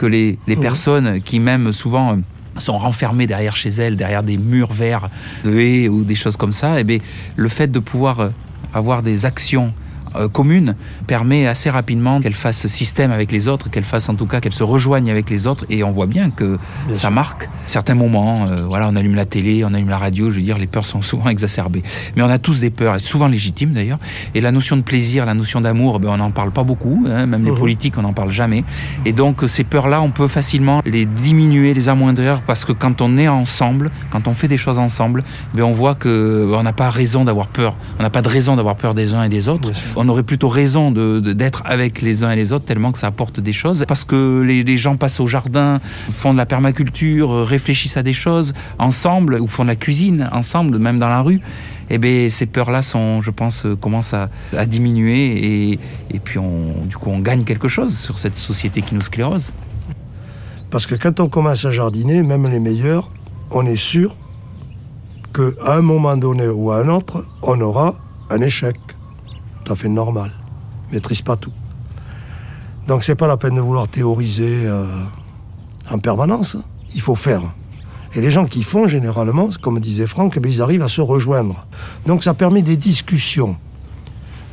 que 0.00 0.06
les, 0.06 0.38
personnes 0.58 1.20
qui 1.20 1.40
même 1.40 1.74
souvent 1.74 2.12
euh, 2.12 2.16
sont 2.56 2.78
renfermées 2.78 3.26
derrière 3.26 3.54
chez 3.54 3.68
elles, 3.68 3.96
derrière 3.96 4.22
des 4.22 4.38
murs 4.38 4.72
verts 4.72 5.10
de 5.44 5.58
haies 5.58 5.88
ou 5.90 6.04
des 6.04 6.14
choses 6.14 6.38
comme 6.38 6.52
ça, 6.52 6.78
et 6.78 6.80
eh 6.80 6.84
bien, 6.84 6.98
le 7.36 7.48
fait 7.48 7.70
de 7.70 7.78
pouvoir 7.78 8.20
euh, 8.20 8.28
avoir 8.72 9.02
des 9.02 9.26
actions 9.26 9.74
euh, 10.16 10.28
commune 10.28 10.74
permet 11.06 11.46
assez 11.46 11.70
rapidement 11.70 12.20
qu'elle 12.20 12.34
fasse 12.34 12.66
système 12.66 13.12
avec 13.12 13.30
les 13.32 13.48
autres, 13.48 13.70
qu'elle 13.70 13.84
fasse 13.84 14.08
en 14.08 14.14
tout 14.14 14.26
cas 14.26 14.40
qu'elle 14.40 14.52
se 14.52 14.62
rejoigne 14.62 15.10
avec 15.10 15.30
les 15.30 15.46
autres. 15.46 15.64
Et 15.70 15.84
on 15.84 15.90
voit 15.90 16.06
bien 16.06 16.30
que 16.30 16.58
ça 16.94 17.10
marque 17.10 17.48
certains 17.66 17.94
moments. 17.94 18.44
Euh, 18.48 18.56
voilà, 18.68 18.88
on 18.88 18.96
allume 18.96 19.14
la 19.14 19.26
télé, 19.26 19.64
on 19.64 19.72
allume 19.72 19.88
la 19.88 19.98
radio. 19.98 20.30
Je 20.30 20.36
veux 20.36 20.42
dire, 20.42 20.58
les 20.58 20.66
peurs 20.66 20.86
sont 20.86 21.02
souvent 21.10 21.28
exacerbées. 21.28 21.82
Mais 22.16 22.22
on 22.22 22.30
a 22.30 22.38
tous 22.38 22.60
des 22.60 22.70
peurs, 22.70 22.98
souvent 23.00 23.28
légitimes 23.28 23.72
d'ailleurs. 23.72 23.98
Et 24.34 24.40
la 24.40 24.52
notion 24.52 24.76
de 24.76 24.82
plaisir, 24.82 25.26
la 25.26 25.34
notion 25.34 25.60
d'amour, 25.60 26.00
ben, 26.00 26.08
on 26.10 26.16
n'en 26.16 26.30
parle 26.30 26.50
pas 26.50 26.64
beaucoup. 26.64 27.04
Hein, 27.08 27.26
même 27.26 27.44
les 27.44 27.52
mhm. 27.52 27.58
politiques, 27.58 27.98
on 27.98 28.02
n'en 28.02 28.12
parle 28.12 28.30
jamais. 28.30 28.64
Et 29.04 29.12
donc 29.12 29.44
ces 29.46 29.64
peurs-là, 29.64 30.02
on 30.02 30.10
peut 30.10 30.28
facilement 30.28 30.82
les 30.84 31.06
diminuer, 31.06 31.74
les 31.74 31.88
amoindrir, 31.88 32.40
parce 32.42 32.64
que 32.64 32.72
quand 32.72 33.00
on 33.00 33.16
est 33.16 33.28
ensemble, 33.28 33.90
quand 34.10 34.28
on 34.28 34.34
fait 34.34 34.48
des 34.48 34.58
choses 34.58 34.78
ensemble, 34.78 35.24
ben, 35.54 35.62
on 35.62 35.72
voit 35.72 35.94
que 35.94 36.48
ben, 36.50 36.58
on 36.58 36.62
n'a 36.62 36.72
pas 36.72 36.90
raison 36.90 37.24
d'avoir 37.24 37.46
peur. 37.46 37.76
On 37.98 38.02
n'a 38.02 38.10
pas 38.10 38.22
de 38.22 38.28
raison 38.28 38.56
d'avoir 38.56 38.76
peur 38.76 38.94
des 38.94 39.14
uns 39.14 39.22
et 39.22 39.28
des 39.28 39.48
autres 39.48 39.70
on 40.00 40.08
aurait 40.08 40.22
plutôt 40.22 40.48
raison 40.48 40.90
d'être 40.90 41.62
avec 41.66 42.00
les 42.00 42.24
uns 42.24 42.30
et 42.30 42.36
les 42.36 42.54
autres 42.54 42.64
tellement 42.64 42.90
que 42.90 42.96
ça 42.96 43.08
apporte 43.08 43.38
des 43.38 43.52
choses. 43.52 43.84
Parce 43.86 44.04
que 44.04 44.40
les, 44.40 44.78
gens 44.78 44.96
passent 44.96 45.20
au 45.20 45.26
jardin, 45.26 45.78
font 46.10 46.32
de 46.32 46.38
la 46.38 46.46
permaculture, 46.46 47.46
réfléchissent 47.46 47.98
à 47.98 48.02
des 48.02 48.14
choses 48.14 48.54
ensemble, 48.78 49.38
ou 49.40 49.46
font 49.46 49.64
de 49.64 49.68
la 49.68 49.76
cuisine 49.76 50.30
ensemble, 50.32 50.78
même 50.78 50.98
dans 50.98 51.10
la 51.10 51.20
rue. 51.20 51.40
Eh 51.90 51.98
bien, 51.98 52.30
ces 52.30 52.46
peurs-là 52.46 52.80
sont, 52.80 53.20
je 53.20 53.30
pense, 53.30 53.66
commencent 53.80 54.14
à, 54.14 54.30
diminuer 54.66 55.72
et, 55.72 55.78
et 56.10 56.18
puis 56.18 56.38
on, 56.38 56.86
du 56.86 56.96
coup, 56.96 57.10
on 57.10 57.18
gagne 57.18 57.44
quelque 57.44 57.68
chose 57.68 57.94
sur 57.94 58.18
cette 58.18 58.36
société 58.36 58.80
qui 58.80 58.94
nous 58.94 59.02
sclérose. 59.02 59.52
Parce 60.70 60.86
que 60.86 60.94
quand 60.94 61.20
on 61.20 61.28
commence 61.28 61.66
à 61.66 61.72
jardiner, 61.72 62.22
même 62.22 62.46
les 62.46 62.60
meilleurs, 62.60 63.10
on 63.50 63.66
est 63.66 63.76
sûr 63.76 64.16
qu'à 65.34 65.74
un 65.74 65.82
moment 65.82 66.16
donné 66.16 66.48
ou 66.48 66.70
à 66.70 66.78
un 66.78 66.88
autre, 66.88 67.26
on 67.42 67.60
aura 67.60 67.96
un 68.30 68.40
échec 68.40 68.76
tout 69.64 69.72
à 69.72 69.76
fait 69.76 69.88
normal. 69.88 70.32
maîtrise 70.92 71.22
pas 71.22 71.36
tout. 71.36 71.52
Donc 72.86 73.04
c'est 73.04 73.14
pas 73.14 73.28
la 73.28 73.36
peine 73.36 73.54
de 73.54 73.60
vouloir 73.60 73.88
théoriser 73.88 74.66
euh, 74.66 74.84
en 75.90 75.98
permanence. 75.98 76.56
Il 76.94 77.00
faut 77.00 77.14
faire. 77.14 77.42
Et 78.14 78.20
les 78.20 78.30
gens 78.30 78.46
qui 78.46 78.64
font 78.64 78.88
généralement, 78.88 79.48
comme 79.60 79.78
disait 79.78 80.06
Franck, 80.06 80.38
eh 80.42 80.48
ils 80.48 80.60
arrivent 80.60 80.82
à 80.82 80.88
se 80.88 81.00
rejoindre. 81.00 81.66
Donc 82.06 82.24
ça 82.24 82.34
permet 82.34 82.62
des 82.62 82.76
discussions. 82.76 83.56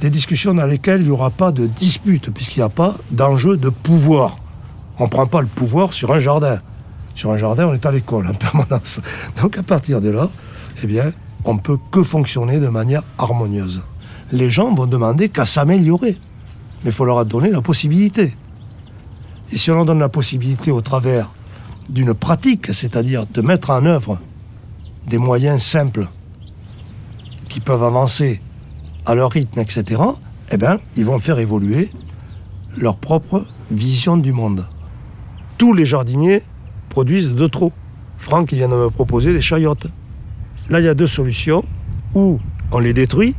Des 0.01 0.11
discussions 0.11 0.53
dans 0.53 0.67
lesquelles 0.67 1.01
il 1.01 1.05
n'y 1.05 1.11
aura 1.11 1.31
pas 1.31 1.51
de 1.51 1.65
dispute, 1.65 2.29
puisqu'il 2.31 2.59
n'y 2.59 2.65
a 2.65 2.69
pas 2.69 2.93
d'enjeu 3.09 3.57
de 3.57 3.69
pouvoir. 3.69 4.37
On 4.99 5.05
ne 5.05 5.09
prend 5.09 5.25
pas 5.25 5.41
le 5.41 5.47
pouvoir 5.47 5.93
sur 5.93 6.11
un 6.11 6.19
jardin. 6.19 6.59
Sur 7.15 7.31
un 7.31 7.37
jardin, 7.37 7.67
on 7.67 7.73
est 7.73 7.85
à 7.87 7.91
l'école 7.91 8.27
en 8.27 8.33
permanence. 8.35 9.01
Donc 9.41 9.57
à 9.57 9.63
partir 9.63 10.01
de 10.01 10.11
là, 10.11 10.29
eh 10.83 10.85
bien, 10.85 11.11
on 11.45 11.55
ne 11.55 11.59
peut 11.59 11.79
que 11.91 12.03
fonctionner 12.03 12.59
de 12.59 12.67
manière 12.67 13.01
harmonieuse 13.17 13.83
les 14.31 14.49
gens 14.49 14.73
vont 14.73 14.87
demander 14.87 15.29
qu'à 15.29 15.45
s'améliorer. 15.45 16.17
Mais 16.83 16.91
il 16.91 16.91
faut 16.91 17.05
leur 17.05 17.25
donner 17.25 17.49
la 17.49 17.61
possibilité. 17.61 18.35
Et 19.51 19.57
si 19.57 19.71
on 19.71 19.75
leur 19.75 19.85
donne 19.85 19.99
la 19.99 20.09
possibilité 20.09 20.71
au 20.71 20.81
travers 20.81 21.31
d'une 21.89 22.13
pratique, 22.13 22.73
c'est-à-dire 22.73 23.25
de 23.25 23.41
mettre 23.41 23.69
en 23.69 23.85
œuvre 23.85 24.19
des 25.07 25.17
moyens 25.17 25.63
simples 25.63 26.07
qui 27.49 27.59
peuvent 27.61 27.83
avancer 27.83 28.41
à 29.05 29.15
leur 29.15 29.31
rythme, 29.31 29.59
etc., 29.59 30.01
eh 30.51 30.57
bien, 30.57 30.79
ils 30.95 31.05
vont 31.05 31.19
faire 31.19 31.39
évoluer 31.39 31.89
leur 32.75 32.97
propre 32.97 33.45
vision 33.71 34.17
du 34.17 34.33
monde. 34.33 34.67
Tous 35.57 35.73
les 35.73 35.85
jardiniers 35.85 36.41
produisent 36.89 37.33
de 37.33 37.47
trop. 37.47 37.71
Franck 38.17 38.53
vient 38.53 38.67
de 38.67 38.75
me 38.75 38.89
proposer 38.89 39.33
des 39.33 39.41
chayotes. 39.41 39.87
Là, 40.69 40.79
il 40.79 40.85
y 40.85 40.89
a 40.89 40.93
deux 40.93 41.07
solutions. 41.07 41.63
Ou 42.13 42.39
on 42.71 42.79
les 42.79 42.93
détruit, 42.93 43.35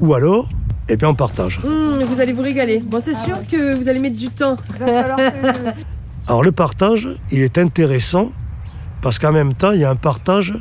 ou 0.00 0.14
alors, 0.14 0.48
et 0.88 0.96
bien 0.96 1.08
on 1.08 1.14
partage. 1.14 1.60
Mmh, 1.60 2.02
vous 2.04 2.20
allez 2.20 2.32
vous 2.32 2.42
régaler. 2.42 2.78
Bon, 2.80 3.00
c'est 3.00 3.14
sûr 3.14 3.38
que 3.50 3.74
vous 3.74 3.88
allez 3.88 4.00
mettre 4.00 4.16
du 4.16 4.28
temps. 4.28 4.56
alors 6.26 6.42
le 6.42 6.52
partage, 6.52 7.08
il 7.30 7.40
est 7.40 7.58
intéressant 7.58 8.30
parce 9.00 9.18
qu'en 9.18 9.32
même 9.32 9.54
temps, 9.54 9.72
il 9.72 9.80
y 9.80 9.84
a 9.84 9.90
un 9.90 9.96
partage 9.96 10.54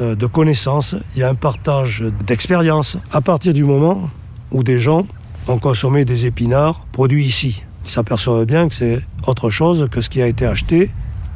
euh, 0.00 0.14
de 0.14 0.26
connaissances, 0.26 0.94
il 1.14 1.20
y 1.20 1.22
a 1.22 1.28
un 1.28 1.34
partage 1.34 2.04
d'expérience. 2.26 2.96
À 3.12 3.20
partir 3.20 3.52
du 3.52 3.64
moment 3.64 4.08
où 4.50 4.62
des 4.62 4.78
gens 4.78 5.06
ont 5.48 5.58
consommé 5.58 6.04
des 6.04 6.26
épinards 6.26 6.84
produits 6.92 7.24
ici, 7.24 7.62
ils 7.84 7.90
s'aperçoivent 7.90 8.44
bien 8.44 8.68
que 8.68 8.74
c'est 8.74 9.00
autre 9.26 9.50
chose 9.50 9.88
que 9.90 10.00
ce 10.00 10.10
qui 10.10 10.22
a 10.22 10.26
été 10.26 10.46
acheté 10.46 10.90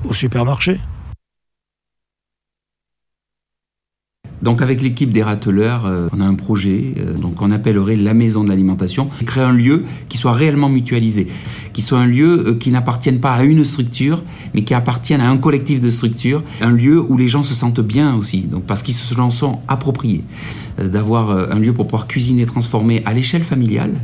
au 0.05 0.13
supermarché. 0.13 0.79
Donc 4.45 4.61
avec 4.61 4.83
l'équipe 4.83 5.11
des 5.11 5.23
rateleurs, 5.23 5.87
euh, 5.87 6.09
on 6.13 6.21
a 6.21 6.25
un 6.27 6.35
projet 6.35 6.93
euh, 6.99 7.15
donc 7.15 7.41
on 7.41 7.51
appellerait 7.51 7.97
la 7.97 8.13
maison 8.13 8.45
de 8.45 8.51
l'alimentation, 8.51 9.09
créer 9.25 9.43
un 9.43 9.53
lieu 9.53 9.85
qui 10.11 10.19
soit 10.19 10.35
réellement 10.35 10.69
mutualisé, 10.69 11.29
qui 11.73 11.81
soit 11.81 11.99
un 11.99 12.07
lieu 12.07 12.49
euh, 12.49 12.55
qui 12.55 12.71
n'appartienne 12.71 13.21
pas 13.21 13.33
à 13.33 13.43
une 13.43 13.65
structure, 13.65 14.23
mais 14.53 14.63
qui 14.63 14.75
appartienne 14.75 15.23
à 15.23 15.31
un 15.31 15.39
collectif 15.39 15.81
de 15.81 15.89
structures, 15.89 16.43
un 16.61 16.73
lieu 16.73 17.01
où 17.01 17.17
les 17.17 17.27
gens 17.27 17.43
se 17.43 17.55
sentent 17.55 17.81
bien 17.81 18.15
aussi, 18.17 18.43
donc 18.43 18.65
parce 18.65 18.83
qu'ils 18.83 18.93
se 18.93 19.15
sont 19.31 19.61
appropriés, 19.67 20.25
d'avoir 20.79 21.31
un 21.31 21.59
lieu 21.59 21.73
pour 21.73 21.87
pouvoir 21.87 22.07
cuisiner, 22.07 22.45
transformer 22.45 23.01
à 23.07 23.15
l'échelle 23.15 23.45
familiale, 23.45 23.95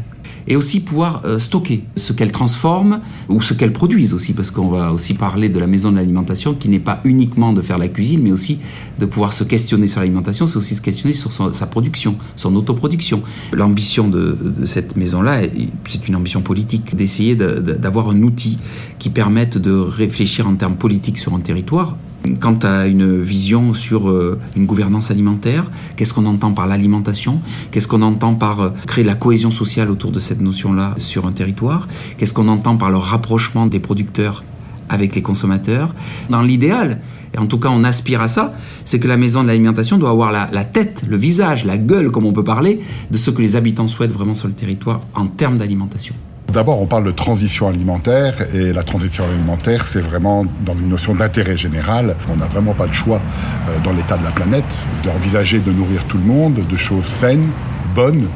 et 0.50 0.56
aussi 0.56 0.80
pouvoir 0.80 1.22
euh, 1.24 1.38
stocker 1.38 1.84
ce 1.94 2.12
qu'elles 2.12 2.32
transforment 2.32 3.00
ou 3.28 3.40
ce 3.40 3.54
qu'elles 3.54 3.72
produisent 3.72 4.12
aussi, 4.12 4.32
parce 4.32 4.50
qu'on 4.50 4.68
va 4.68 4.92
aussi 4.92 5.14
parler 5.14 5.48
de 5.48 5.60
la 5.60 5.68
maison 5.68 5.92
de 5.92 5.96
l'alimentation 5.96 6.54
qui 6.54 6.68
n'est 6.68 6.80
pas 6.80 7.00
uniquement 7.04 7.52
de 7.52 7.62
faire 7.62 7.78
la 7.78 7.86
cuisine, 7.86 8.20
mais 8.20 8.32
aussi 8.32 8.58
de 8.98 9.06
pouvoir 9.06 9.32
se 9.32 9.44
questionner 9.44 9.86
sur 9.86 10.00
l'alimentation, 10.00 10.48
c'est 10.48 10.56
aussi 10.56 10.74
se 10.74 10.82
questionner 10.82 11.14
sur 11.14 11.30
sa 11.32 11.66
production, 11.66 12.16
son 12.34 12.56
autoproduction. 12.56 13.22
L'ambition 13.52 14.08
de, 14.08 14.36
de, 14.58 14.66
cette 14.66 14.96
maison-là, 14.96 15.42
c'est 15.88 16.08
une 16.08 16.16
ambition 16.16 16.42
politique, 16.42 16.96
d'essayer 16.96 17.36
d'avoir 17.36 18.10
un 18.10 18.20
outil 18.22 18.58
qui 18.98 19.08
permette 19.08 19.56
de 19.56 19.72
réfléchir 19.72 20.48
en 20.48 20.56
termes 20.56 20.76
politiques 20.76 21.18
sur 21.18 21.32
un 21.34 21.40
territoire 21.40 21.96
Quant 22.38 22.58
à 22.62 22.86
une 22.86 23.20
vision 23.20 23.72
sur 23.72 24.10
euh, 24.10 24.38
une 24.54 24.66
gouvernance 24.66 25.10
alimentaire, 25.10 25.70
qu'est-ce 25.96 26.12
qu'on 26.12 26.26
entend 26.26 26.52
par 26.52 26.66
l'alimentation? 26.66 27.40
Qu'est-ce 27.70 27.88
qu'on 27.88 28.02
entend 28.02 28.34
par 28.34 28.60
euh, 28.60 28.70
créer 28.86 29.04
la 29.04 29.14
cohésion 29.14 29.50
sociale 29.50 29.90
autour 29.90 30.10
de 30.10 30.20
cette 30.20 30.42
notion-là 30.42 30.94
sur 30.98 31.26
un 31.26 31.32
territoire? 31.32 31.88
Qu'est-ce 32.18 32.34
qu'on 32.34 32.48
entend 32.48 32.76
par 32.76 32.90
le 32.90 32.98
rapprochement 32.98 33.66
des 33.66 33.80
producteurs 33.80 34.44
avec 34.90 35.14
les 35.14 35.22
consommateurs? 35.22 35.94
Dans 36.28 36.42
l'idéal, 36.42 37.00
et 37.34 37.38
en 37.38 37.46
tout 37.46 37.58
cas 37.58 37.70
on 37.70 37.84
aspire 37.84 38.20
à 38.20 38.28
ça, 38.28 38.52
c'est 38.84 39.00
que 39.00 39.08
la 39.08 39.16
maison 39.16 39.42
de 39.42 39.48
l'alimentation 39.48 39.96
doit 39.96 40.10
avoir 40.10 40.30
la, 40.30 40.50
la, 40.52 40.64
tête, 40.64 41.02
le 41.08 41.16
visage, 41.16 41.64
la 41.64 41.78
gueule, 41.78 42.10
comme 42.10 42.26
on 42.26 42.32
peut 42.32 42.44
parler, 42.44 42.80
de 43.10 43.16
ce 43.16 43.30
que 43.30 43.40
les 43.40 43.56
habitants 43.56 43.88
souhaitent 43.88 44.12
vraiment 44.12 44.34
sur 44.34 44.48
le 44.48 44.54
territoire 44.54 45.00
en 45.14 45.26
termes 45.26 45.56
d'alimentation. 45.56 46.14
D'abord, 46.52 46.80
on 46.80 46.86
parle 46.86 47.04
de 47.04 47.12
transition 47.12 47.68
alimentaire, 47.68 48.34
et 48.52 48.72
la 48.72 48.82
transition 48.82 49.24
alimentaire, 49.24 49.86
c'est 49.86 50.00
vraiment 50.00 50.44
dans 50.64 50.74
une 50.74 50.88
notion 50.88 51.14
d'intérêt 51.14 51.56
général. 51.56 52.16
On 52.32 52.36
n'a 52.36 52.46
vraiment 52.46 52.72
pas 52.72 52.86
le 52.86 52.92
choix 52.92 53.20
euh, 53.68 53.78
dans 53.84 53.92
l'état 53.92 54.16
de 54.16 54.24
la 54.24 54.32
planète 54.32 54.64
d'envisager 55.04 55.60
de 55.60 55.70
nourrir 55.70 56.02
tout 56.04 56.18
le 56.18 56.24
monde 56.24 56.54
de 56.54 56.76
choses 56.76 57.04
saines, 57.04 57.46
bonnes, 57.94 58.26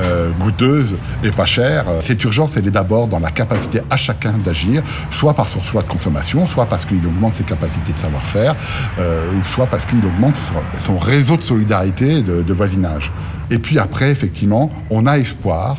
euh, 0.00 0.30
goûteuses 0.40 0.96
et 1.22 1.30
pas 1.30 1.44
chères. 1.44 1.84
Cette 2.00 2.24
urgence, 2.24 2.56
elle 2.56 2.66
est 2.66 2.72
d'abord 2.72 3.06
dans 3.06 3.20
la 3.20 3.30
capacité 3.30 3.80
à 3.90 3.96
chacun 3.96 4.32
d'agir, 4.32 4.82
soit 5.10 5.34
par 5.34 5.46
son 5.46 5.60
choix 5.60 5.82
de 5.82 5.88
consommation, 5.88 6.46
soit 6.46 6.66
parce 6.66 6.84
qu'il 6.84 7.04
augmente 7.06 7.36
ses 7.36 7.44
capacités 7.44 7.92
de 7.92 7.98
savoir-faire, 7.98 8.56
euh, 8.98 9.30
soit 9.44 9.66
parce 9.66 9.84
qu'il 9.84 10.04
augmente 10.04 10.36
son, 10.80 10.96
réseau 10.96 11.36
de 11.36 11.42
solidarité, 11.42 12.22
de, 12.22 12.42
de 12.42 12.52
voisinage. 12.52 13.12
Et 13.50 13.58
puis 13.58 13.78
après, 13.78 14.10
effectivement, 14.10 14.70
on 14.90 15.06
a 15.06 15.18
espoir 15.18 15.76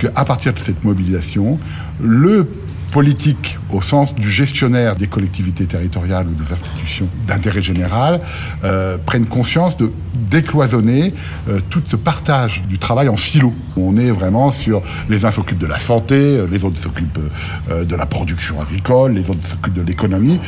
qu'à 0.00 0.24
partir 0.24 0.52
de 0.52 0.58
cette 0.58 0.82
mobilisation, 0.84 1.58
le 2.00 2.48
politique 2.90 3.56
au 3.72 3.80
sens 3.80 4.14
du 4.14 4.30
gestionnaire 4.30 4.96
des 4.96 5.06
collectivités 5.06 5.64
territoriales 5.64 6.26
ou 6.26 6.34
des 6.34 6.52
institutions 6.52 7.08
d'intérêt 7.26 7.62
général 7.62 8.20
euh, 8.64 8.98
prennent 8.98 9.26
conscience 9.26 9.76
de 9.76 9.92
décloisonner 10.28 11.14
euh, 11.48 11.60
tout 11.70 11.82
ce 11.84 11.96
partage 11.96 12.62
du 12.68 12.78
travail 12.78 13.08
en 13.08 13.16
silo. 13.16 13.54
On 13.76 13.96
est 13.96 14.10
vraiment 14.10 14.50
sur 14.50 14.82
les 15.08 15.24
uns 15.24 15.30
s'occupent 15.30 15.58
de 15.58 15.66
la 15.66 15.78
santé, 15.78 16.44
les 16.50 16.64
autres 16.64 16.80
s'occupent 16.82 17.20
euh, 17.70 17.84
de 17.84 17.94
la 17.94 18.06
production 18.06 18.60
agricole, 18.60 19.12
les 19.12 19.30
autres 19.30 19.46
s'occupent 19.46 19.74
de 19.74 19.82
l'économie. 19.82 20.40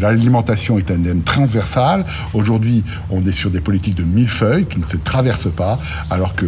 L'alimentation 0.00 0.78
est 0.78 0.90
un 0.90 0.98
thème 0.98 1.22
transversal. 1.22 2.04
Aujourd'hui, 2.34 2.84
on 3.10 3.24
est 3.24 3.32
sur 3.32 3.50
des 3.50 3.60
politiques 3.60 3.94
de 3.94 4.04
millefeuilles 4.04 4.66
qui 4.66 4.78
ne 4.78 4.84
se 4.84 4.98
traversent 4.98 5.54
pas, 5.54 5.80
alors 6.10 6.34
que 6.34 6.46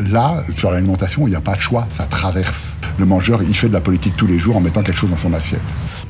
Là, 0.00 0.44
sur 0.56 0.70
l'alimentation, 0.70 1.26
il 1.26 1.30
n'y 1.30 1.36
a 1.36 1.40
pas 1.40 1.54
de 1.54 1.60
choix, 1.60 1.86
ça 1.96 2.04
traverse. 2.06 2.74
Le 2.98 3.06
mangeur, 3.06 3.42
il 3.42 3.54
fait 3.54 3.68
de 3.68 3.72
la 3.72 3.80
politique 3.80 4.16
tous 4.16 4.26
les 4.26 4.38
jours 4.38 4.56
en 4.56 4.60
mettant 4.60 4.82
quelque 4.82 4.96
chose 4.96 5.10
dans 5.10 5.16
son 5.16 5.32
assiette. 5.32 5.62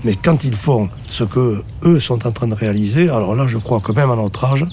Mais 0.05 0.17
quand 0.17 0.45
ils 0.45 0.57
font 0.57 0.89
ce 1.09 1.25
que 1.25 1.63
eux 1.85 2.01
sont 2.01 2.27
en 2.27 2.33
train 2.33 2.47
de 2.47 2.55
réaliser, 2.55 3.09
alors 3.09 3.35
là, 3.35 3.47
je 3.47 3.59
crois 3.59 3.81
que 3.81 3.93
même 3.93 4.11
à 4.11 4.17
notre 4.17 4.45
âge, 4.45 4.65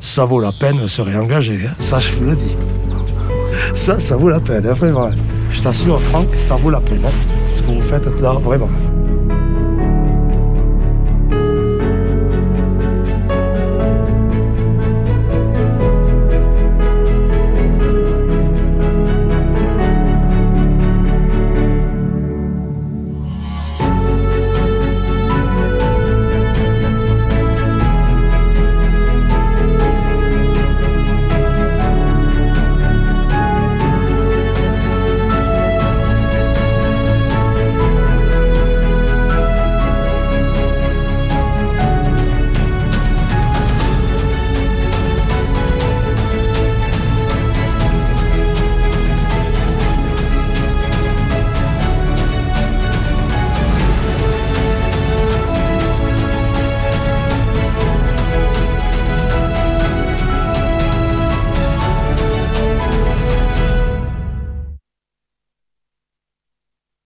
ça 0.00 0.24
vaut 0.24 0.40
la 0.40 0.52
peine 0.52 0.76
de 0.76 0.86
se 0.86 1.02
réengager. 1.02 1.66
Hein. 1.66 1.74
Ça, 1.78 1.98
je 1.98 2.12
vous 2.12 2.24
le 2.24 2.36
dis. 2.36 2.56
Ça, 3.74 3.98
ça 3.98 4.16
vaut 4.16 4.28
la 4.28 4.40
peine, 4.40 4.66
hein, 4.66 4.72
vraiment. 4.72 5.10
Je 5.50 5.62
t'assure, 5.62 6.00
Franck, 6.00 6.28
ça 6.38 6.56
vaut 6.56 6.70
la 6.70 6.80
peine. 6.80 7.04
Hein, 7.04 7.28
ce 7.54 7.62
que 7.62 7.68
vous 7.68 7.82
faites 7.82 8.06
là, 8.20 8.32
vraiment. 8.32 8.68